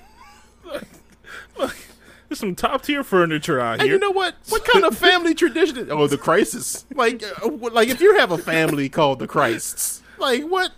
[2.29, 3.73] There's some top tier furniture out here.
[3.73, 3.93] And here.
[3.93, 4.35] you know what?
[4.49, 5.77] What kind of family tradition?
[5.77, 6.85] Is, oh, the Christs.
[6.93, 10.71] Like, uh, like if you have a family called the Christs, like what?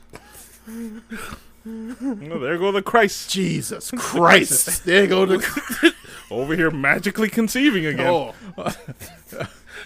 [0.69, 4.85] Oh, there go the Christ Jesus Christ!
[4.85, 5.93] there go the.
[6.31, 8.07] over here magically conceiving again.
[8.07, 8.33] Oh,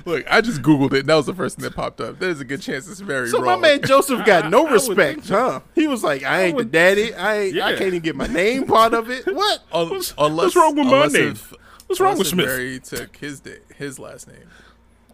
[0.03, 2.19] Look, I just Googled it, and that was the first thing that popped up.
[2.19, 3.61] There's a good chance it's very so wrong.
[3.61, 5.61] my man Joseph got no I would think respect, huh?
[5.73, 7.13] He was like, "I ain't the daddy.
[7.13, 9.25] I ain't, I can't even get my name part of it.
[9.33, 9.61] What?
[9.71, 11.31] What's- unless, what's wrong with my name?
[11.31, 11.53] If,
[11.87, 12.47] What's wrong with Smith?
[12.47, 14.49] Mary took his da- his last name,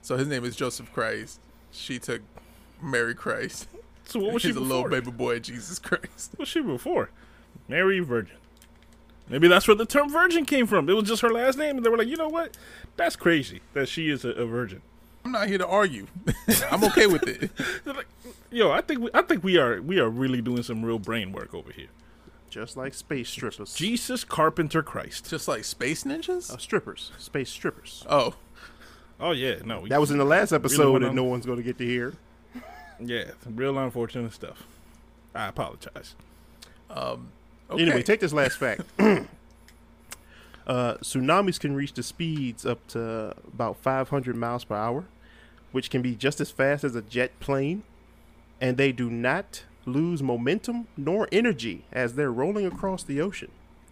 [0.02, 1.40] so his name is Joseph Christ.
[1.72, 2.22] She took
[2.82, 3.68] Mary Christ.
[4.06, 6.32] So what was she She's a little baby boy, Jesus Christ.
[6.32, 7.10] What was she before?
[7.68, 8.38] Mary Virgin.
[9.32, 10.90] Maybe that's where the term virgin came from.
[10.90, 12.58] It was just her last name, and they were like, you know what?
[12.98, 14.82] That's crazy that she is a, a virgin.
[15.24, 16.08] I'm not here to argue.
[16.72, 17.50] I'm okay with it.
[17.86, 18.08] Like,
[18.52, 21.32] Yo, I think we, I think we are we are really doing some real brain
[21.32, 21.88] work over here.
[22.50, 23.74] Just like space strippers.
[23.74, 25.30] Jesus Carpenter Christ.
[25.30, 26.52] Just like space ninjas.
[26.52, 28.06] Uh, strippers, space strippers.
[28.10, 28.36] Oh,
[29.22, 31.60] Oh yeah, no, we, That was in the last episode went that no one's going
[31.60, 32.14] to get to hear.
[33.00, 34.64] yeah, real unfortunate stuff.
[35.36, 36.16] I apologize.
[37.72, 37.82] Okay.
[37.82, 38.82] Anyway, take this last fact.
[39.00, 39.26] uh,
[40.98, 45.06] tsunamis can reach the speeds up to about 500 miles per hour,
[45.72, 47.84] which can be just as fast as a jet plane,
[48.60, 53.52] and they do not lose momentum nor energy as they're rolling across the ocean.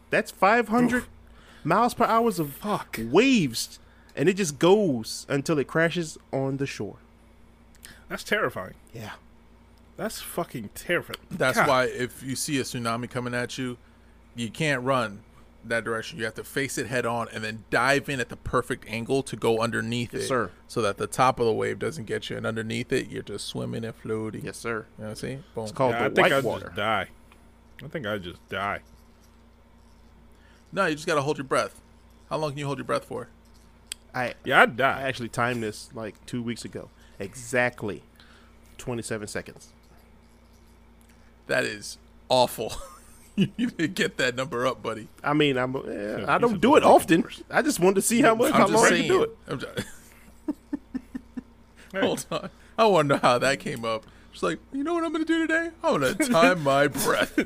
[0.09, 1.05] That's 500
[1.63, 2.99] miles per hour of Fuck.
[3.09, 3.79] waves,
[4.15, 6.97] and it just goes until it crashes on the shore.
[8.07, 8.73] That's terrifying.
[8.93, 9.11] Yeah.
[9.99, 11.19] That's fucking terrifying.
[11.29, 11.67] That's God.
[11.67, 13.77] why if you see a tsunami coming at you,
[14.33, 15.23] you can't run
[15.65, 16.17] that direction.
[16.17, 19.23] You have to face it head on and then dive in at the perfect angle
[19.23, 20.27] to go underneath Yes, it.
[20.27, 20.51] sir.
[20.69, 22.37] So that the top of the wave doesn't get you.
[22.37, 24.45] And underneath it, you're just swimming and floating.
[24.45, 24.85] Yes, sir.
[24.97, 25.43] You know what I'm saying?
[25.53, 25.63] Boom.
[25.65, 26.65] It's called Yeah, I think white I water.
[26.67, 27.07] just die.
[27.83, 28.79] I think I just die.
[30.71, 31.81] No, you just got to hold your breath.
[32.29, 33.27] How long can you hold your breath for?
[34.15, 36.89] I Yeah, I'd I actually timed this like two weeks ago.
[37.19, 38.03] Exactly
[38.77, 39.73] 27 seconds.
[41.49, 41.97] That is
[42.29, 42.73] awful.
[43.35, 45.07] you need to get that number up, buddy.
[45.23, 47.23] I mean, I'm, eh, I don't do it often.
[47.23, 47.43] person.
[47.49, 49.37] I just wanted to see how much, I'm how just long I can do it.
[49.47, 49.87] I'm just,
[51.95, 52.49] Hold on.
[52.77, 54.05] I want to know how that came up.
[54.31, 55.71] She's like, you know what I'm going to do today?
[55.83, 57.37] I'm going to time my breath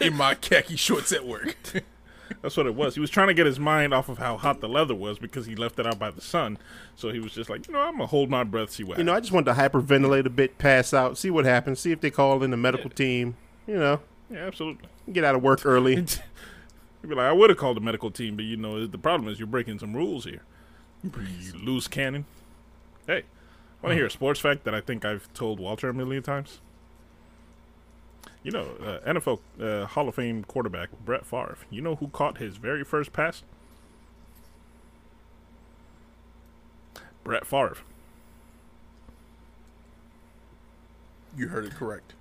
[0.00, 1.54] in my khaki shorts at work.
[2.42, 2.94] That's what it was.
[2.94, 5.46] He was trying to get his mind off of how hot the leather was because
[5.46, 6.58] he left it out by the sun.
[6.96, 8.98] So he was just like, you know, I'm gonna hold my breath, see what.
[8.98, 11.92] You know, I just wanted to hyperventilate a bit, pass out, see what happens, see
[11.92, 13.36] if they call in the medical team.
[13.70, 14.88] You know, yeah, absolutely.
[15.12, 15.94] get out of work early.
[15.94, 16.18] You'd
[17.08, 19.38] be like, I would have called the medical team, but you know, the problem is
[19.38, 20.42] you're breaking some rules here.
[21.04, 22.24] You loose cannon.
[23.06, 23.22] Hey,
[23.80, 26.58] want to hear a sports fact that I think I've told Walter a million times?
[28.42, 31.58] You know, uh, NFL uh, Hall of Fame quarterback Brett Favre.
[31.70, 33.44] You know who caught his very first pass?
[37.22, 37.76] Brett Favre.
[41.36, 42.14] You heard it correct.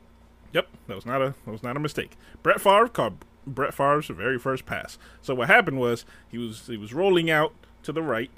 [0.54, 2.18] Yep, that was not a that was not a mistake.
[2.41, 3.14] Brett Favre caught
[3.45, 4.97] Brett Favre's very first pass.
[5.22, 8.32] So what happened was he was he was rolling out to the right.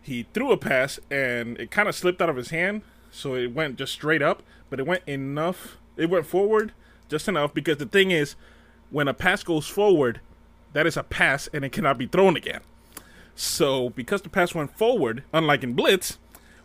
[0.00, 3.52] He threw a pass and it kind of slipped out of his hand, so it
[3.52, 5.76] went just straight up, but it went enough.
[5.96, 6.72] It went forward
[7.08, 8.36] just enough because the thing is,
[8.90, 10.20] when a pass goes forward,
[10.72, 12.60] that is a pass and it cannot be thrown again.
[13.34, 16.18] So because the pass went forward, unlike in blitz,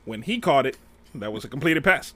[0.05, 0.77] when he caught it,
[1.13, 2.13] that was a completed pass.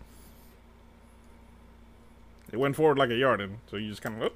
[2.52, 4.22] It went forward like a yard, and so you just kind of.
[4.22, 4.24] Oh.
[4.26, 4.36] look.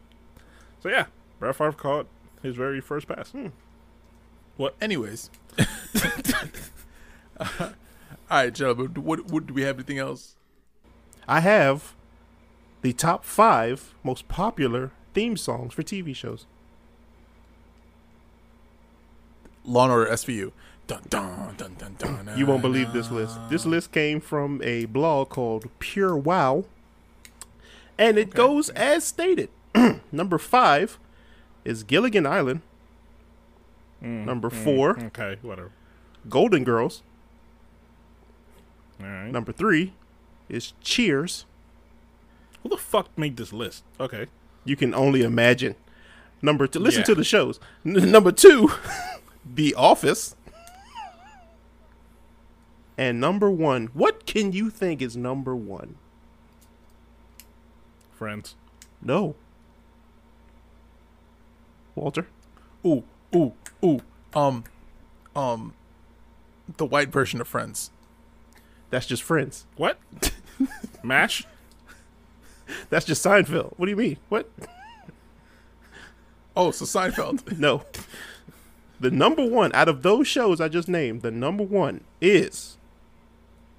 [0.82, 1.06] So yeah,
[1.40, 2.08] Brett Favre caught
[2.42, 3.32] his very first pass.
[3.32, 3.48] Hmm.
[4.58, 5.30] Well, anyways.
[7.40, 7.70] Uh, all
[8.32, 8.94] right, gentlemen.
[8.96, 9.78] What, what do we have?
[9.78, 10.36] Anything else?
[11.26, 11.96] I have
[12.82, 16.46] the top five most popular theme songs for TV shows.
[19.64, 20.52] Law and Order SVU.
[20.88, 23.38] Dun, dun, dun, dun, dun, You won't believe this list.
[23.50, 26.66] This list came from a blog called Pure Wow,
[28.00, 29.50] and it goes as stated.
[30.12, 30.98] Number five
[31.64, 32.62] is Gilligan Island.
[34.02, 35.72] Mm, number mm, four, Okay, whatever.
[36.30, 37.04] Golden Girls.
[39.02, 39.30] All right.
[39.30, 39.94] Number three
[40.48, 41.46] is Cheers.
[42.64, 43.84] Who the fuck made this list?
[44.00, 44.28] Okay.
[44.64, 45.76] You can only imagine.
[46.42, 47.06] Number two, listen Yeah.
[47.08, 47.60] to the shows.
[47.86, 48.72] N- number two,
[49.46, 50.36] The Office.
[52.98, 55.96] And number one, what can you think is number one?
[58.20, 58.56] Friends.
[59.02, 59.34] No.
[61.96, 62.28] Walter?
[62.86, 64.02] Ooh, ooh, ooh.
[64.34, 64.66] Um,
[65.38, 65.74] um,
[66.76, 67.92] the white version of Friends.
[68.90, 69.66] That's just Friends.
[69.78, 70.00] What?
[71.04, 71.46] Mash?
[72.90, 73.76] That's just Seinfeld.
[73.78, 74.18] What do you mean?
[74.28, 74.50] What?
[76.58, 77.58] Oh, so Seinfeld.
[77.58, 77.86] No.
[79.00, 82.76] The number one out of those shows I just named, the number one is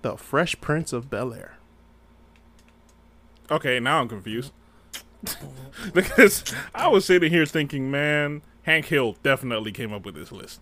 [0.01, 1.59] The Fresh Prince of Bel Air.
[3.51, 4.53] Okay, now I'm confused.
[5.95, 6.45] because
[6.75, 10.61] I was sitting here thinking, man, Hank Hill definitely came up with this list.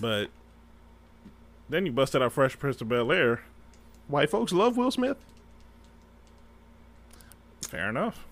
[0.00, 0.28] But
[1.68, 3.42] then you busted out Fresh Prince of Bel Air.
[4.06, 5.16] White folks love Will Smith.
[7.68, 8.24] Fair enough.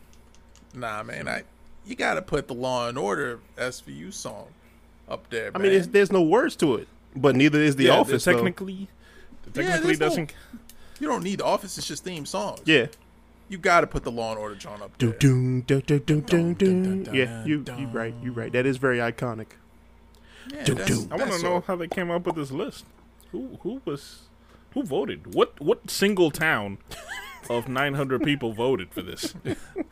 [0.75, 1.29] nah, man.
[1.29, 1.43] I
[1.85, 4.47] you gotta put the Law and Order SVU song
[5.09, 5.51] up there.
[5.55, 8.25] I mean, it's, there's no words to it, but neither is The Yeah, Office.
[8.25, 8.33] though.
[8.33, 10.35] technically, Yeah, technically there's no- doesn't.
[11.01, 11.77] you don't need the Office.
[11.79, 12.61] It's just theme songs.
[12.65, 12.87] Yeah.
[13.49, 15.11] You gotta put the Law and Order John up there.
[15.13, 17.05] Do, do, do, do, do, do.
[17.05, 18.53] dun, Yeah, you dun, you right, you right.
[18.53, 19.47] That is very iconic.
[20.53, 21.09] Yeah, Do, that's- do.
[21.11, 21.61] I want that's to know all.
[21.63, 22.85] how they came up with this list.
[23.33, 24.21] Who who was
[24.75, 25.35] who voted?
[25.35, 26.79] What what single town
[27.51, 29.35] of 900 people voted for this?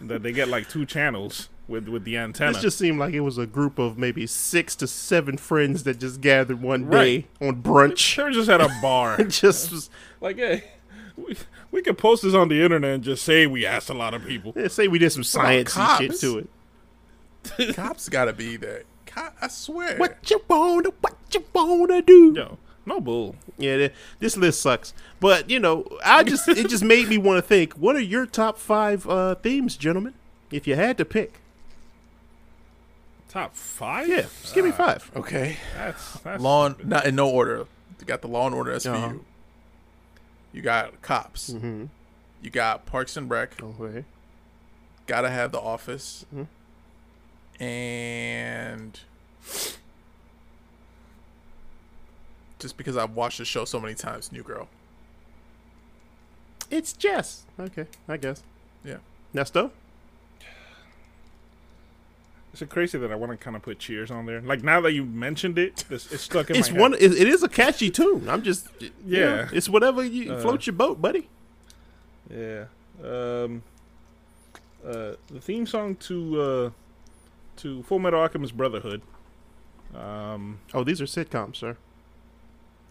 [0.00, 2.52] that they get like two channels with with the antenna.
[2.52, 5.98] This just seemed like it was a group of maybe six to seven friends that
[5.98, 7.48] just gathered one day Right.
[7.48, 8.16] on brunch.
[8.16, 9.16] they were just at a bar.
[9.24, 9.90] just was,
[10.20, 10.64] like, hey,
[11.16, 11.36] we,
[11.70, 14.24] we could post this on the internet and just say we asked a lot of
[14.26, 14.52] people.
[14.56, 16.00] yeah, say we did some science cops?
[16.00, 16.48] shit to it.
[17.76, 18.84] Cops gotta be there.
[19.06, 19.98] Co- I swear.
[19.98, 22.32] What you wanna, what you wanna do?
[22.34, 23.36] Yo, no bull.
[23.58, 24.94] Yeah, th- this list sucks.
[25.20, 27.74] But you know, I just it just made me want to think.
[27.74, 30.14] What are your top five uh, themes, gentlemen?
[30.50, 31.40] If you had to pick,
[33.28, 34.08] Top five?
[34.08, 35.10] yeah, just give me five.
[35.16, 35.56] Okay.
[35.76, 37.66] That's that's Law and, not in no order.
[38.00, 38.94] You got the Law and Order SVU.
[38.94, 39.14] Uh-huh.
[40.54, 41.50] You got Cops.
[41.50, 41.86] Mm-hmm.
[42.40, 43.60] You got Parks and Rec.
[43.62, 44.04] Okay.
[45.06, 46.24] Gotta have The Office.
[46.34, 46.46] Mhm.
[47.60, 49.00] And
[52.58, 54.68] just because I've watched the show so many times, New Girl.
[56.70, 57.44] It's Jess.
[57.58, 58.42] Okay, I guess.
[58.84, 58.98] Yeah.
[59.34, 59.70] Nesto.
[62.54, 64.40] Is it crazy that I want to kind of put Cheers on there?
[64.40, 66.80] Like now that you mentioned it, it's, it's stuck in It's my head.
[66.80, 66.94] one.
[66.94, 68.28] It, it is a catchy tune.
[68.28, 68.68] I'm just.
[68.80, 69.18] you Yeah.
[69.24, 71.28] know, it's whatever you Uh, float your boat, buddy.
[72.30, 72.66] Yeah.
[73.02, 73.64] Um.
[74.86, 76.70] Uh, the theme song to uh,
[77.56, 79.02] to Fullmetal Alchemist Brotherhood.
[79.92, 80.60] Um.
[80.72, 81.76] Oh, these are sitcoms, sir.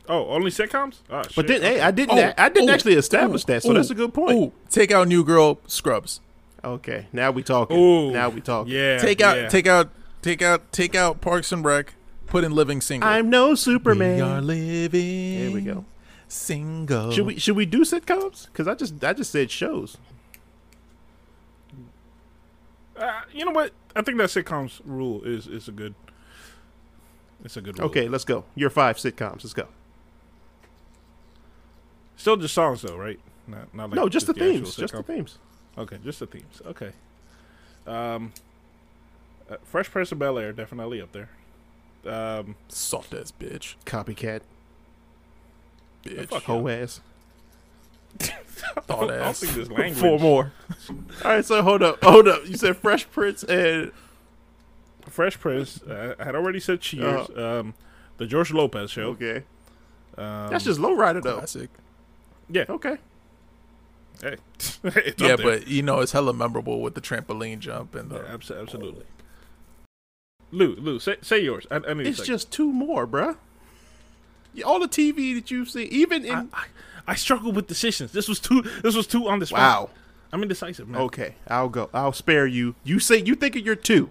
[0.10, 0.98] Oh, only sitcoms?
[1.10, 1.36] Oh, shit.
[1.38, 2.20] But then, hey, I didn't.
[2.20, 4.38] Oh, I didn't oh, actually establish oh, that, so oh, that's a good point.
[4.38, 6.20] Ooh, take out New Girl Scrubs.
[6.64, 7.78] Okay, now we talking.
[7.78, 8.12] Ooh.
[8.12, 8.72] now we talking.
[8.72, 8.98] Yeah.
[8.98, 9.50] Take out, yeah.
[9.50, 9.90] take out,
[10.22, 11.94] take out, take out Parks and Rec.
[12.28, 13.08] Put in Living Single.
[13.08, 14.16] I'm no Superman.
[14.16, 15.40] We are living.
[15.40, 15.86] There we go.
[16.28, 17.12] Single.
[17.12, 18.48] Should we should we do sitcoms?
[18.48, 19.98] Because I just I just said shows.
[22.96, 23.72] Uh, you know what?
[23.96, 25.94] I think that sitcoms rule is is a good.
[27.44, 27.78] It's a good.
[27.78, 27.90] Rule.
[27.90, 28.46] Okay, let's go.
[28.56, 29.44] Your five sitcoms.
[29.44, 29.68] Let's go.
[32.16, 33.20] Still just songs though, right?
[33.48, 34.76] Not not like no, just the actual themes.
[34.76, 35.38] Just the themes.
[35.78, 36.62] Okay, just the themes.
[36.66, 36.92] Okay.
[37.88, 38.32] Um,
[39.50, 41.30] uh, Fresh Prince of Bel Air definitely up there.
[42.06, 43.76] Um, Soft ass bitch.
[43.86, 44.42] Copycat.
[46.06, 46.30] Bitch.
[46.30, 47.02] fuck Hoe ass.
[48.20, 49.40] Thought I don't ass.
[49.40, 49.98] think this language.
[50.00, 50.52] Four more.
[51.24, 52.48] All right, so hold up, hold up.
[52.48, 53.92] You said Fresh Prince and
[55.10, 55.82] Fresh Prince.
[55.82, 57.30] Uh, I had already said Cheers.
[57.36, 57.74] Um,
[58.18, 59.10] the George Lopez show.
[59.10, 59.44] okay.
[60.18, 61.38] Um, That's just lowrider though.
[61.38, 61.70] Classic.
[62.50, 62.66] yeah.
[62.70, 62.98] Okay.
[64.84, 68.10] Hey, it's Yeah, up but you know it's hella memorable with the trampoline jump and
[68.10, 68.16] the.
[68.18, 69.06] Yeah, absolutely.
[70.52, 71.66] Lou, Lou, say say yours.
[71.72, 73.38] I, I need It's just two more, bruh.
[74.66, 76.66] All the TV that you've seen, even in I, I,
[77.08, 78.12] I struggle with decisions.
[78.12, 78.62] This was too.
[78.84, 79.60] This was too on the spot.
[79.60, 79.90] wow.
[80.32, 81.02] I'm indecisive, man.
[81.02, 81.90] Okay, I'll go.
[81.94, 82.74] I'll spare you.
[82.84, 84.10] You say you think of your two.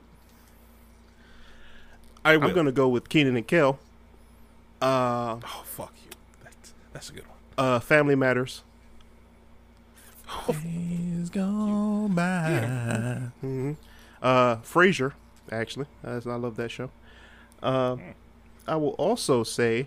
[2.24, 2.48] I will.
[2.48, 3.78] I'm gonna go with Kenan and Kel.
[4.80, 6.10] Uh, Oh fuck you.
[6.44, 7.36] That's that's a good one.
[7.58, 8.62] uh, Family Matters.
[10.49, 13.30] Days gone by.
[13.41, 13.72] hmm
[14.22, 15.12] Uh, Frasier,
[15.51, 16.91] actually, As I love that show.
[17.62, 17.97] Uh,
[18.66, 19.87] I will also say,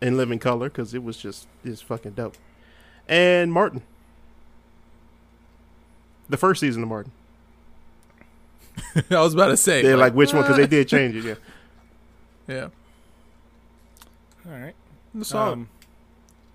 [0.00, 2.36] In Living Color, because it was just it's fucking dope.
[3.08, 3.82] And Martin,
[6.28, 7.12] the first season of Martin.
[9.10, 9.82] I was about to say.
[9.82, 10.42] They're like which one?
[10.42, 11.24] Because they did change it.
[11.24, 11.34] Yeah.
[12.48, 12.68] Yeah.
[14.44, 14.74] All right.
[15.14, 15.68] The song.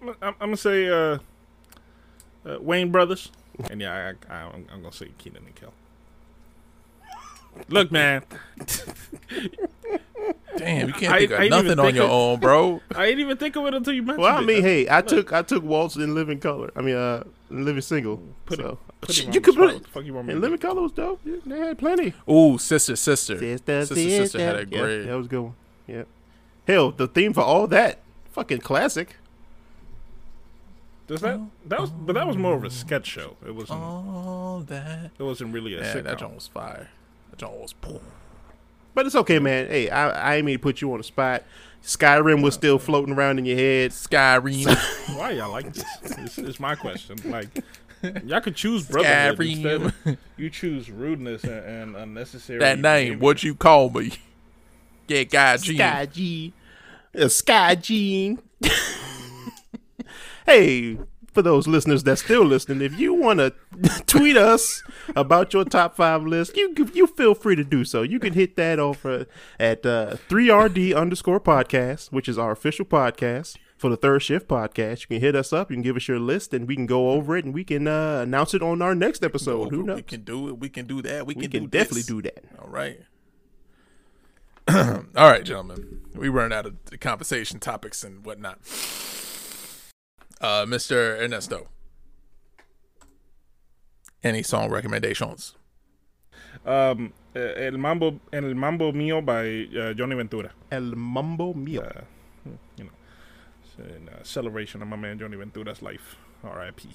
[0.02, 1.20] Um, I'm, I'm gonna say uh,
[2.46, 3.32] uh, Wayans Brothers,
[3.70, 5.74] and yeah, I, I, I'm, I'm gonna say Kenan and Kel.
[7.70, 8.24] Look, man,
[10.58, 12.40] Damn, you can't I- think I of didn't even nothing on think your of- own,
[12.40, 12.82] bro.
[12.96, 14.24] I didn't even think of it until you mentioned it.
[14.24, 14.46] Well, I it.
[14.46, 16.72] mean, hey, I took I took Waltz in Living Color.
[16.76, 18.22] I mean, uh, Living Single.
[18.46, 19.84] Put it- so put him you could put it.
[19.84, 20.52] the fuck you want me And to do?
[20.52, 21.20] Living Color was dope.
[21.24, 22.14] Yeah, They had plenty.
[22.30, 25.04] Ooh, sister, sister, Sister, sister, sister had a Yeah, great.
[25.04, 25.54] that was a good one.
[25.88, 26.04] Yeah.
[26.68, 28.00] Hell, the theme for all that
[28.32, 29.16] fucking classic.
[31.08, 33.38] Does that that was but that was more of a sketch show.
[33.45, 35.12] It wasn't All that.
[35.18, 36.03] it wasn't really a Yeah, sitcom.
[36.03, 36.89] that joint was fire.
[37.32, 37.74] That joint was.
[37.74, 37.99] boom.
[38.93, 39.68] But it's okay, man.
[39.68, 41.43] Hey, I I ain't mean to put you on the spot.
[41.84, 43.91] Skyrim was still floating around in your head.
[43.91, 45.16] Skyrim.
[45.18, 45.86] Why y'all like this?
[46.16, 47.18] This is my question.
[47.24, 47.64] Like
[48.26, 49.82] y'all could choose brotherhood instead.
[49.82, 50.18] Skyrim.
[50.36, 52.60] You choose rudeness and, and unnecessary.
[52.60, 52.82] that name.
[53.14, 53.18] behavior.
[53.20, 54.12] What you call me?
[55.08, 55.76] Yeah, guy G.
[55.78, 56.53] Sky G.
[57.18, 58.39] Uh, Sky Gene.
[60.48, 60.98] hey,
[61.32, 63.54] for those listeners that's still listening, if you want to
[64.08, 64.82] tweet us
[65.16, 68.02] about your top five list, you you feel free to do so.
[68.02, 69.28] You can hit that over
[69.60, 75.02] at uh, 3RD underscore podcast, which is our official podcast for the Third Shift podcast.
[75.02, 75.70] You can hit us up.
[75.70, 77.88] You can give us your list, and we can go over it, and we can
[77.88, 79.70] uh, announce it on our next episode.
[79.70, 79.98] Who knows?
[79.98, 80.58] We can do it.
[80.58, 81.28] We can do that.
[81.28, 82.08] We, We can, can do definitely this.
[82.08, 82.43] do that.
[82.60, 83.00] All right.
[84.68, 86.02] All right, gentlemen.
[86.16, 88.60] We run out of the conversation topics and whatnot.
[90.40, 91.20] Uh, Mr.
[91.20, 91.68] Ernesto.
[94.24, 95.56] Any song recommendations?
[96.66, 100.52] Um, El Mambo El Mambo Mio by uh, Johnny Ventura.
[100.72, 101.82] El Mambo Mio.
[101.82, 102.02] Uh,
[102.78, 102.90] you know,
[103.64, 106.16] it's in uh, celebration of my man Johnny Ventura's life.
[106.44, 106.90] R.I.P.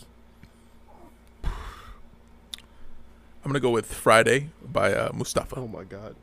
[1.45, 1.51] I'm
[3.51, 5.57] gonna go with Friday by uh, Mustafa.
[5.57, 6.15] oh my God.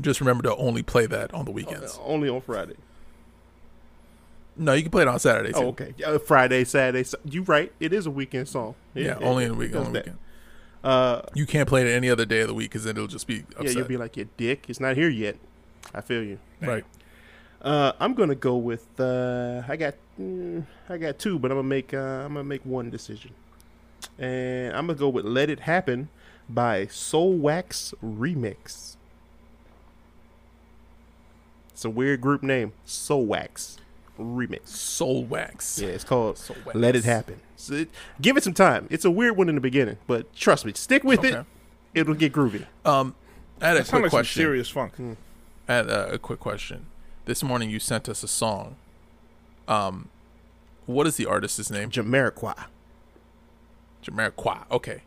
[0.00, 1.98] Just remember to only play that on the weekends.
[2.02, 2.74] Only on Friday.
[4.56, 5.58] No, you can play it on Saturday too.
[5.58, 5.94] Oh, okay.
[6.04, 7.02] Uh, Friday, Saturday.
[7.02, 7.72] Su- You right.
[7.80, 8.74] It is a weekend song.
[8.94, 9.74] It- Yeah, it- only in the it week.
[9.74, 10.04] Only that.
[10.04, 10.18] weekend.
[10.84, 13.26] Uh, You can't play it any other day of the week because then it'll just
[13.26, 13.64] be upset.
[13.64, 15.36] yeah, you'll be like, "Your dick, it's not here yet."
[15.94, 16.38] I feel you.
[16.60, 16.84] right.
[17.62, 18.86] Uh, I'm gonna go with.
[19.00, 19.94] Uh, I got.
[20.20, 21.94] Mm, I got two, but I'm gonna make.
[21.94, 23.30] Uh, I'm gonna make one decision,
[24.18, 26.10] and I'm gonna go with "Let It Happen"
[26.48, 28.96] by Soulwax Remix.
[31.70, 33.78] It's a weird group name, Soulwax
[34.18, 34.66] Remix.
[34.66, 35.80] Soulwax.
[35.80, 36.74] Yeah, it's called Soulwax.
[36.74, 37.40] Let It Happen.
[37.56, 37.90] So it,
[38.20, 38.86] give it some time.
[38.90, 41.34] It's a weird one in the beginning, but trust me, stick with it.
[41.34, 41.48] Okay.
[41.94, 42.66] It'll get groovy.
[42.84, 43.14] Um,
[43.60, 44.40] I had a That quick like some question.
[44.40, 44.92] serious funk.
[45.68, 46.86] I had uh, a quick question.
[47.24, 48.76] This morning you sent us a song.
[49.68, 50.08] Um,
[50.86, 51.90] what is the artist's name?
[51.90, 52.66] Jamiroquai.
[54.04, 54.70] Jamiroquai.
[54.70, 55.02] Okay,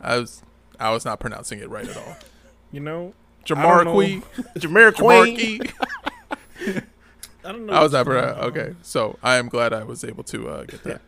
[0.00, 0.42] I was
[0.78, 2.16] I was not pronouncing it right at all.
[2.70, 3.14] You know,
[3.46, 4.22] Jamiroquai.
[4.56, 5.72] Jamiroquai.
[7.44, 7.48] Jamiroquai.
[7.48, 7.72] I don't know.
[7.72, 8.44] I was what's not going pronoun- on.
[8.50, 8.74] okay.
[8.82, 11.00] So I am glad I was able to uh, get that.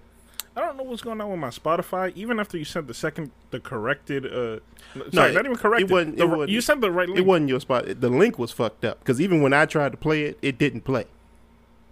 [0.57, 2.12] I don't know what's going on with my Spotify.
[2.16, 4.61] Even after you sent the second, the corrected, uh,
[4.95, 5.91] No, sorry, it- not even corrected.
[5.91, 7.18] it wasn't- The it wasn't- you sent the right link.
[7.18, 7.84] It wasn't your spot.
[8.01, 10.82] The link was fucked up because even when I tried to play it, it didn't
[10.82, 11.05] play.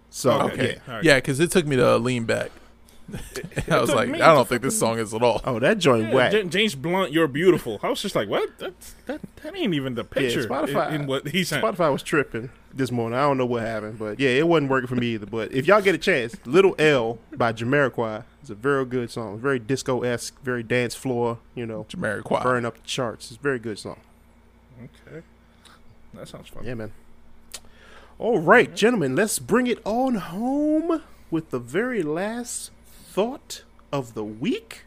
[0.09, 0.53] So Okay.
[0.53, 0.65] Okay.
[0.73, 1.03] Yeah, alright.
[1.03, 2.49] Yeah, because it took me to lean back.
[3.71, 5.39] I was like, I don't think this song is at all.
[5.43, 6.31] Oh, that joint Yeah, whack.
[6.31, 7.79] J- James Blunt, you're beautiful.
[7.83, 8.57] I was just like, what?
[8.57, 11.63] That's, that that ain't even the picture Spotify- in, in what he sent.
[11.63, 13.17] Spotify was tripping this morning.
[13.17, 15.27] I don't know what happened, but yeah, it wasn't working for me either.
[15.27, 19.39] But if y'all get a chance, "Little L" by Jamiroquai is a very good song.
[19.39, 21.37] Very disco esque, very dance floor.
[21.53, 22.41] You know, Jamiroquai.
[22.43, 23.29] burn up the charts.
[23.31, 23.99] It's a very good song.
[24.83, 25.21] Okay,
[26.15, 26.65] that sounds fun.
[26.65, 26.91] Yeah, man.
[28.17, 32.71] All right, gentlemen, let's bring it on home with the very last
[33.15, 33.63] thought
[33.93, 34.83] of the week.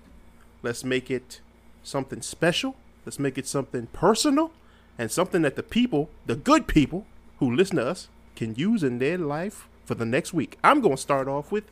[0.62, 1.40] Let's make it
[1.82, 2.76] something special.
[3.06, 4.52] Let's make it something personal
[4.98, 7.06] and something that the people, the good people
[7.38, 10.58] who listen to us, can use in their life for the next week.
[10.62, 11.64] I'm going to start off with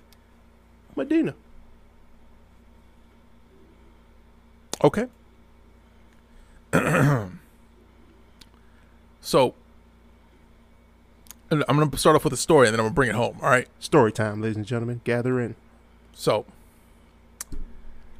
[0.96, 1.34] Medina.
[4.82, 5.08] Okay.
[9.20, 9.54] so,
[11.50, 13.14] I'm going to start off with a story and then I'm going to bring it
[13.14, 13.36] home.
[13.42, 13.68] All right.
[13.78, 15.02] Story time, ladies and gentlemen.
[15.04, 15.54] Gather in.
[16.18, 16.47] So,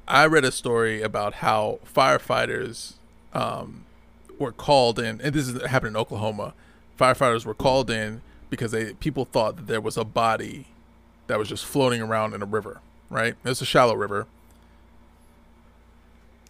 [0.07, 2.93] I read a story about how firefighters
[3.33, 3.87] um,
[4.39, 6.53] were called in, and this is happened in Oklahoma.
[7.01, 8.21] Firefighters were called in
[8.51, 10.67] because they people thought that there was a body
[11.27, 12.81] that was just floating around in a river.
[13.09, 13.35] Right?
[13.47, 14.27] It's a shallow river.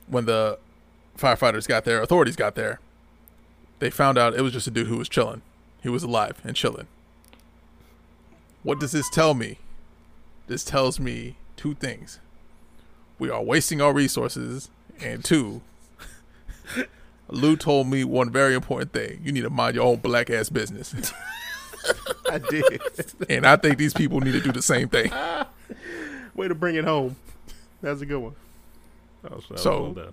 [0.09, 0.59] When the
[1.17, 2.81] firefighters got there, authorities got there,
[3.79, 5.43] they found out it was just a dude who was chilling.
[5.81, 6.89] He was alive and chilling.
[8.65, 9.59] What does this tell me?
[10.47, 12.21] This tells me two things.
[13.19, 14.69] We are wasting our resources,
[15.01, 15.63] and two,
[17.29, 19.21] Lou told me one very important thing.
[19.25, 20.95] You need to mind your own black ass business.
[22.31, 22.81] I did.
[23.29, 25.11] and I think these people need to do the same thing.
[26.35, 27.17] Way to bring it home.
[27.83, 28.35] That's a good one.
[29.23, 30.13] That was, So- well.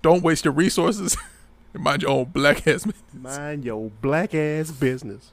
[0.00, 1.16] Don't waste your resources
[1.74, 2.86] Mind your own black ass.
[2.86, 2.94] man.
[3.12, 5.32] Mind your black ass business.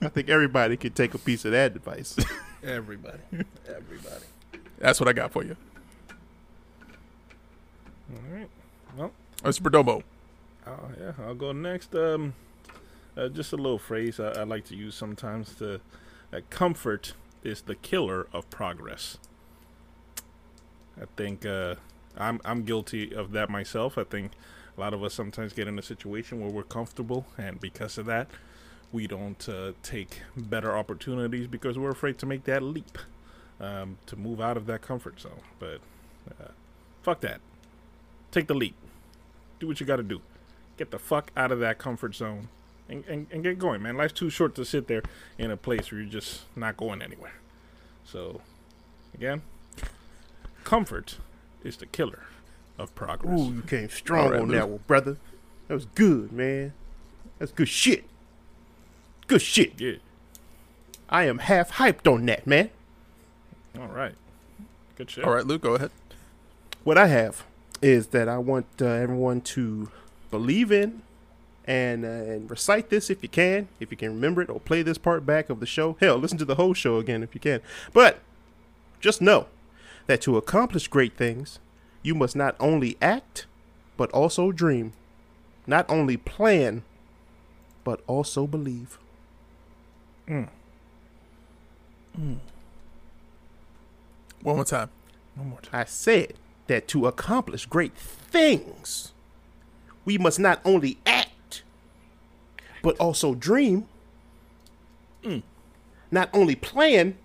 [0.00, 2.16] I think everybody could take a piece of that advice.
[2.62, 3.18] Everybody.
[3.68, 4.24] Everybody.
[4.78, 5.56] That's what I got for you.
[8.12, 8.48] All right.
[8.96, 9.12] Well,
[9.42, 9.60] Mr.
[9.62, 10.02] Perdomo.
[10.66, 11.94] uh, yeah, I'll go next.
[11.94, 12.34] Um,
[13.16, 15.54] uh, just a little phrase I, I like to use sometimes.
[15.56, 15.80] To
[16.32, 17.14] uh, comfort
[17.44, 19.18] is the killer of progress.
[21.00, 21.76] I think uh,
[22.16, 23.96] I'm I'm guilty of that myself.
[23.98, 24.32] I think
[24.76, 28.06] a lot of us sometimes get in a situation where we're comfortable, and because of
[28.06, 28.28] that,
[28.92, 32.98] we don't uh, take better opportunities because we're afraid to make that leap,
[33.60, 35.40] um, to move out of that comfort zone.
[35.58, 35.80] But
[36.30, 36.48] uh,
[37.02, 37.40] fuck that.
[38.30, 38.74] Take the leap.
[39.60, 40.20] Do what you got to do.
[40.76, 42.48] Get the fuck out of that comfort zone
[42.88, 43.96] and, and, and get going, man.
[43.96, 45.02] Life's too short to sit there
[45.36, 47.34] in a place where you're just not going anywhere.
[48.04, 48.40] So,
[49.14, 49.42] again,
[50.64, 51.18] comfort
[51.62, 52.22] is the killer
[52.78, 53.38] of progress.
[53.38, 55.18] Ooh, you came strong right, on that one, brother.
[55.66, 56.72] That was good, man.
[57.38, 58.04] That's good shit.
[59.28, 59.80] Good shit.
[59.80, 59.96] Yeah.
[61.08, 62.70] I am half hyped on that, man.
[63.78, 64.14] All right.
[64.96, 65.24] Good shit.
[65.24, 65.90] All right, Luke, go ahead.
[66.82, 67.44] What I have
[67.80, 69.90] is that I want uh, everyone to
[70.30, 71.02] believe in
[71.66, 74.82] and uh, and recite this if you can, if you can remember it, or play
[74.82, 75.96] this part back of the show.
[76.00, 77.60] Hell, listen to the whole show again if you can.
[77.92, 78.20] But
[79.00, 79.46] just know
[80.06, 81.58] that to accomplish great things,
[82.02, 83.46] you must not only act,
[83.98, 84.94] but also dream.
[85.66, 86.82] Not only plan,
[87.84, 88.98] but also believe.
[90.28, 90.48] Mm.
[92.18, 92.36] Mm.
[94.42, 94.90] One more time.
[95.34, 95.80] One more time.
[95.80, 96.34] I said
[96.66, 99.12] that to accomplish great things,
[100.04, 101.62] we must not only act,
[102.82, 103.86] but also dream.
[105.22, 105.42] Mm.
[106.10, 107.16] Not only plan,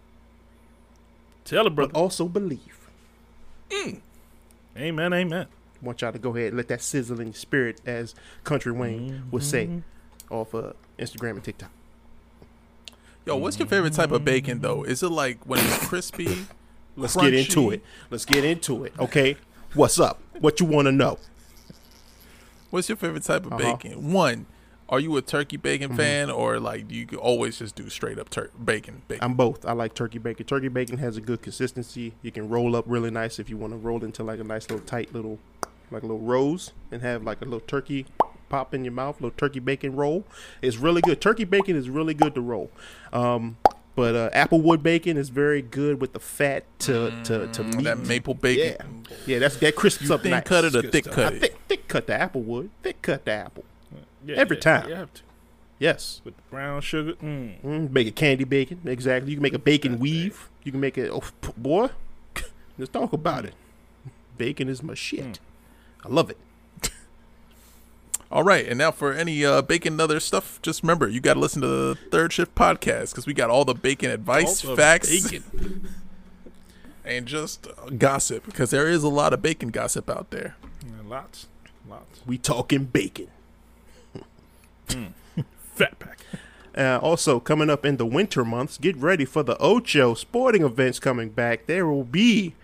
[1.46, 2.90] Tell it, but also believe.
[4.78, 5.14] Amen.
[5.14, 5.34] Amen.
[5.34, 9.44] I want y'all to go ahead and let that sizzling spirit, as Country Wayne would
[9.44, 10.34] say, mm-hmm.
[10.34, 11.70] off uh, Instagram and TikTok.
[13.26, 14.84] Yo, what's your favorite type of bacon though?
[14.84, 16.46] Is it like when it's crispy?
[16.96, 17.82] Let's get into it.
[18.12, 18.94] Let's get into it.
[19.00, 19.36] Okay,
[19.74, 20.20] what's up?
[20.40, 21.18] What you want to know?
[22.70, 23.62] What's your favorite type of Uh-huh.
[23.64, 23.72] Mm-hmm.
[23.90, 24.12] bacon?
[24.14, 24.46] One,
[24.90, 28.30] are you a turkey bacon fan or like do you always just do straight up
[28.30, 29.02] tur- bacon?
[29.08, 29.24] Bacon.
[29.24, 29.66] I'm both.
[29.66, 30.46] I like turkey bacon.
[30.46, 32.14] Turkey bacon has a good consistency.
[32.22, 34.70] You can roll up really nice if you want to roll into like a nice
[34.70, 35.40] little tight little,
[35.90, 38.06] like a little rose, and have like a little turkey
[38.54, 39.16] pop in your mouth.
[39.16, 40.26] Little turkey bacon roll.
[40.62, 41.20] It's really good.
[41.20, 42.70] Turkey bacon is really good to roll.
[43.12, 43.58] Um,
[43.96, 47.78] but uh, applewood bacon is very good with the fat to to to meat.
[47.78, 49.06] Mm, that maple bacon.
[49.10, 49.18] yeah.
[49.26, 50.44] yeah That's that crisps You up thin nice.
[50.44, 51.16] cut it or thick stuff.
[51.16, 51.42] Cut it?
[51.42, 52.70] thick, thick cut the applewood.
[52.84, 53.66] Thick cut the apple.
[54.24, 54.90] Yeah, Every yeah, time.
[54.90, 55.22] You have to.
[55.80, 56.22] Yes.
[56.24, 57.14] With the brown sugar.
[57.14, 57.60] Mm.
[57.62, 58.82] Mm, make a candy bacon.
[58.86, 59.32] Exactly.
[59.32, 60.50] You can make a bacon weave.
[60.64, 61.10] You can make it.
[61.12, 61.24] Oh,
[61.58, 61.90] boy,
[62.78, 63.56] let's talk about it.
[64.38, 65.40] Bacon is my shit.
[66.06, 66.38] I love it.
[68.34, 71.36] All right, and now for any uh, bacon and other stuff, just remember you got
[71.36, 74.72] to listen to the Third Shift podcast because we got all the bacon advice, All
[74.72, 75.88] the facts, bacon.
[77.06, 80.56] and just uh, gossip because there is a lot of bacon gossip out there.
[80.84, 81.46] Yeah, lots.
[81.88, 82.22] Lots.
[82.26, 83.28] We talking bacon.
[85.76, 86.18] Fat pack.
[86.76, 90.98] Uh, also, coming up in the winter months, get ready for the Ocho sporting events
[90.98, 91.68] coming back.
[91.68, 92.56] There will be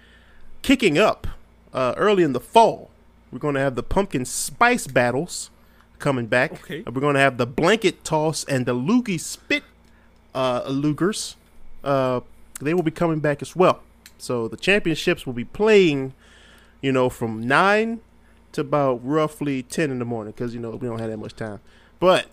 [0.63, 1.27] kicking up
[1.75, 2.89] uh, early in the fall.
[3.31, 5.51] We're going to have the pumpkin spice battles
[5.99, 6.53] coming back.
[6.53, 6.83] Okay.
[6.85, 9.63] Uh, We're going to have the blanket toss and the loogie spit
[10.33, 11.35] uh, lugers.
[11.83, 12.21] Uh,
[12.59, 13.81] they will be coming back as well.
[14.17, 16.13] So the championships will be playing,
[16.81, 18.01] you know, from nine
[18.51, 21.35] to about roughly ten in the morning because you know we don't have that much
[21.35, 21.59] time.
[21.99, 22.27] But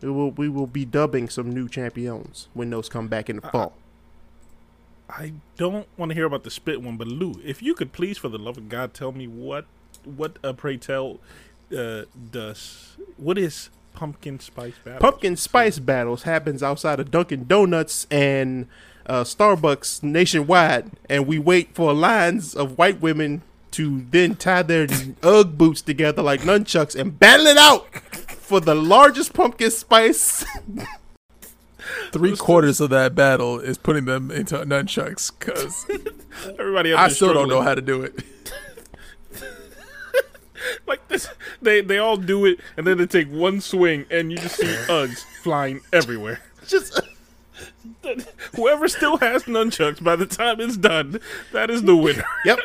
[0.00, 3.42] we will we will be dubbing some new champions when those come back in the
[3.42, 3.74] fall.
[5.08, 8.16] I don't want to hear about the spit one, but Lou, if you could please,
[8.16, 9.66] for the love of God, tell me what,
[10.04, 11.20] what uh, pray tell,
[11.74, 15.00] uh, does what is pumpkin spice battle?
[15.00, 18.68] Pumpkin spice battles happens outside of Dunkin' Donuts and
[19.06, 23.42] uh, Starbucks nationwide, and we wait for lines of white women
[23.72, 24.86] to then tie their
[25.22, 27.86] UGG boots together like nunchucks and battle it out
[28.28, 30.44] for the largest pumpkin spice.
[32.12, 35.86] Three quarters of that battle is putting them into nunchucks because
[36.58, 38.22] Everybody, I still don't know how to do it.
[40.86, 41.28] Like this,
[41.62, 44.66] they they all do it, and then they take one swing, and you just see
[44.66, 46.40] Uggs flying everywhere.
[46.66, 47.00] Just
[48.56, 51.20] Whoever still has nunchucks by the time it's done,
[51.52, 52.24] that is the winner.
[52.44, 52.58] Yep.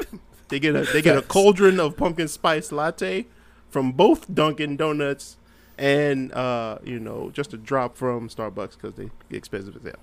[0.49, 3.27] They get a they get a cauldron of pumpkin spice latte
[3.69, 5.38] from both Dunkin' Donuts
[5.77, 9.94] and uh, you know, just a drop from Starbucks because they expensive as hell.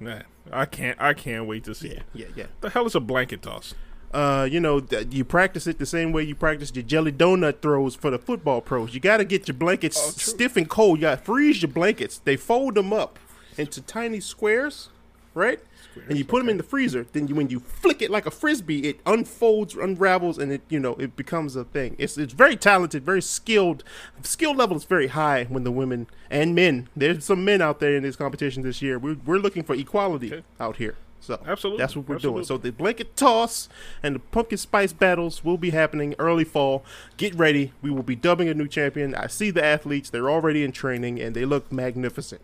[0.00, 1.88] Man, I can't I can't wait to see.
[1.88, 2.02] Yeah, it.
[2.14, 2.46] yeah, yeah.
[2.60, 3.74] The hell is a blanket toss?
[4.12, 7.62] Uh, you know, th- you practice it the same way you practice your jelly donut
[7.62, 8.92] throws for the football pros.
[8.94, 10.98] You got to get your blankets Oh, stiff and cold.
[10.98, 12.18] You got to freeze your blankets.
[12.18, 13.18] They fold them up
[13.56, 14.90] into tiny squares,
[15.34, 15.60] right?
[16.08, 17.06] and you put them in the freezer.
[17.12, 20.80] Then you, when you flick it like a frisbee, it unfolds, unravels, and it you
[20.80, 21.96] know it becomes a thing.
[21.98, 23.84] It's it's very talented, very skilled.
[24.22, 26.88] Skill level is very high when the women and men.
[26.96, 28.98] There's some men out there in this competition this year.
[28.98, 30.44] We're we're looking for equality Okay.
[30.58, 30.94] out here.
[31.24, 31.80] So Absolutely.
[31.80, 32.44] that's what we're doing.
[32.44, 33.68] So the blanket toss
[34.02, 36.84] and the pumpkin spice battles will be happening early fall.
[37.16, 37.72] Get ready.
[37.80, 39.14] We will be dubbing a new champion.
[39.14, 40.10] I see the athletes.
[40.10, 42.40] They're already in training and they look magnificent.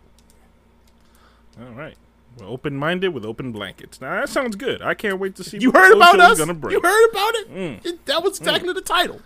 [1.59, 1.95] All right.
[2.37, 3.99] We're open minded with open blankets.
[3.99, 4.81] Now that sounds good.
[4.81, 5.57] I can't wait to see.
[5.57, 6.37] You what heard about Ocho's us?
[6.39, 6.73] Gonna bring.
[6.73, 7.53] You heard about it?
[7.53, 7.85] Mm.
[7.85, 9.21] It- That was technically the title.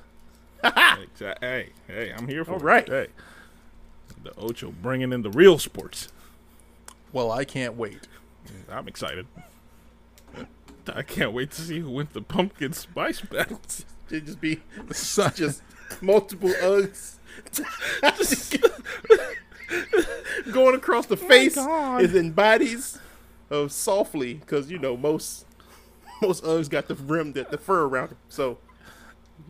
[0.64, 2.64] Exa- Hey, hey, I'm here for All it.
[2.64, 2.88] right.
[2.90, 3.08] Hey,
[4.24, 6.08] the Ocho bringing in the real sports.
[7.12, 8.08] Well, I can't wait.
[8.70, 9.26] I'm excited.
[10.94, 13.86] I can't wait to see who wins the pumpkin spice battles.
[14.10, 14.62] It'd just be
[14.92, 15.62] Such just
[16.02, 17.16] multiple Uggs
[20.52, 23.00] going across the face is in bodies
[23.50, 25.46] of softly because you know most
[26.22, 28.58] most Uggs got the rim that the fur around them, so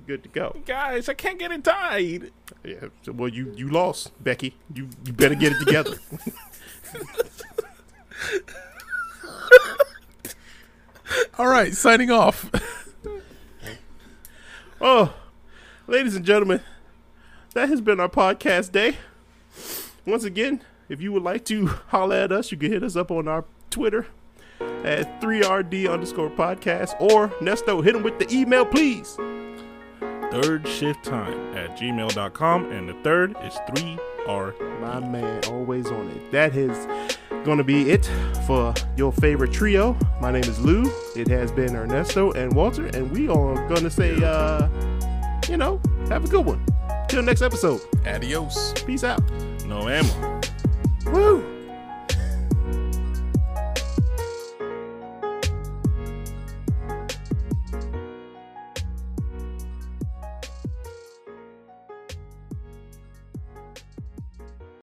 [0.08, 0.56] good to go.
[0.66, 2.32] Guys, I can't get it tied.
[2.64, 4.56] Yeah, so, well you you lost, Becky.
[4.74, 5.98] You you better get it together.
[11.38, 12.50] All right, signing off.
[14.86, 15.14] Oh,
[15.88, 16.60] ladies and gentlemen,
[17.54, 18.98] that has been our podcast day.
[20.06, 23.10] Once again, if you would like to holler at us, you can hit us up
[23.10, 24.08] on our Twitter
[24.84, 29.16] at 3RD underscore podcast or Nesto, hit them with the email, please.
[30.32, 34.82] Third shift time at gmail.com, and the third is 3R.
[34.82, 36.32] My man, always on it.
[36.34, 38.10] That is going to be it
[38.48, 39.98] for your favorite trio.
[40.22, 40.92] My name is Lou.
[41.16, 44.68] It has been Ernesto and Walter, and we are going to say, uh,
[45.50, 46.66] you know, have a good one.
[47.10, 47.82] Till next episode.
[48.08, 48.74] Adios.
[48.86, 49.22] Peace out.
[49.66, 50.42] No ammo.
[51.08, 51.53] Woo!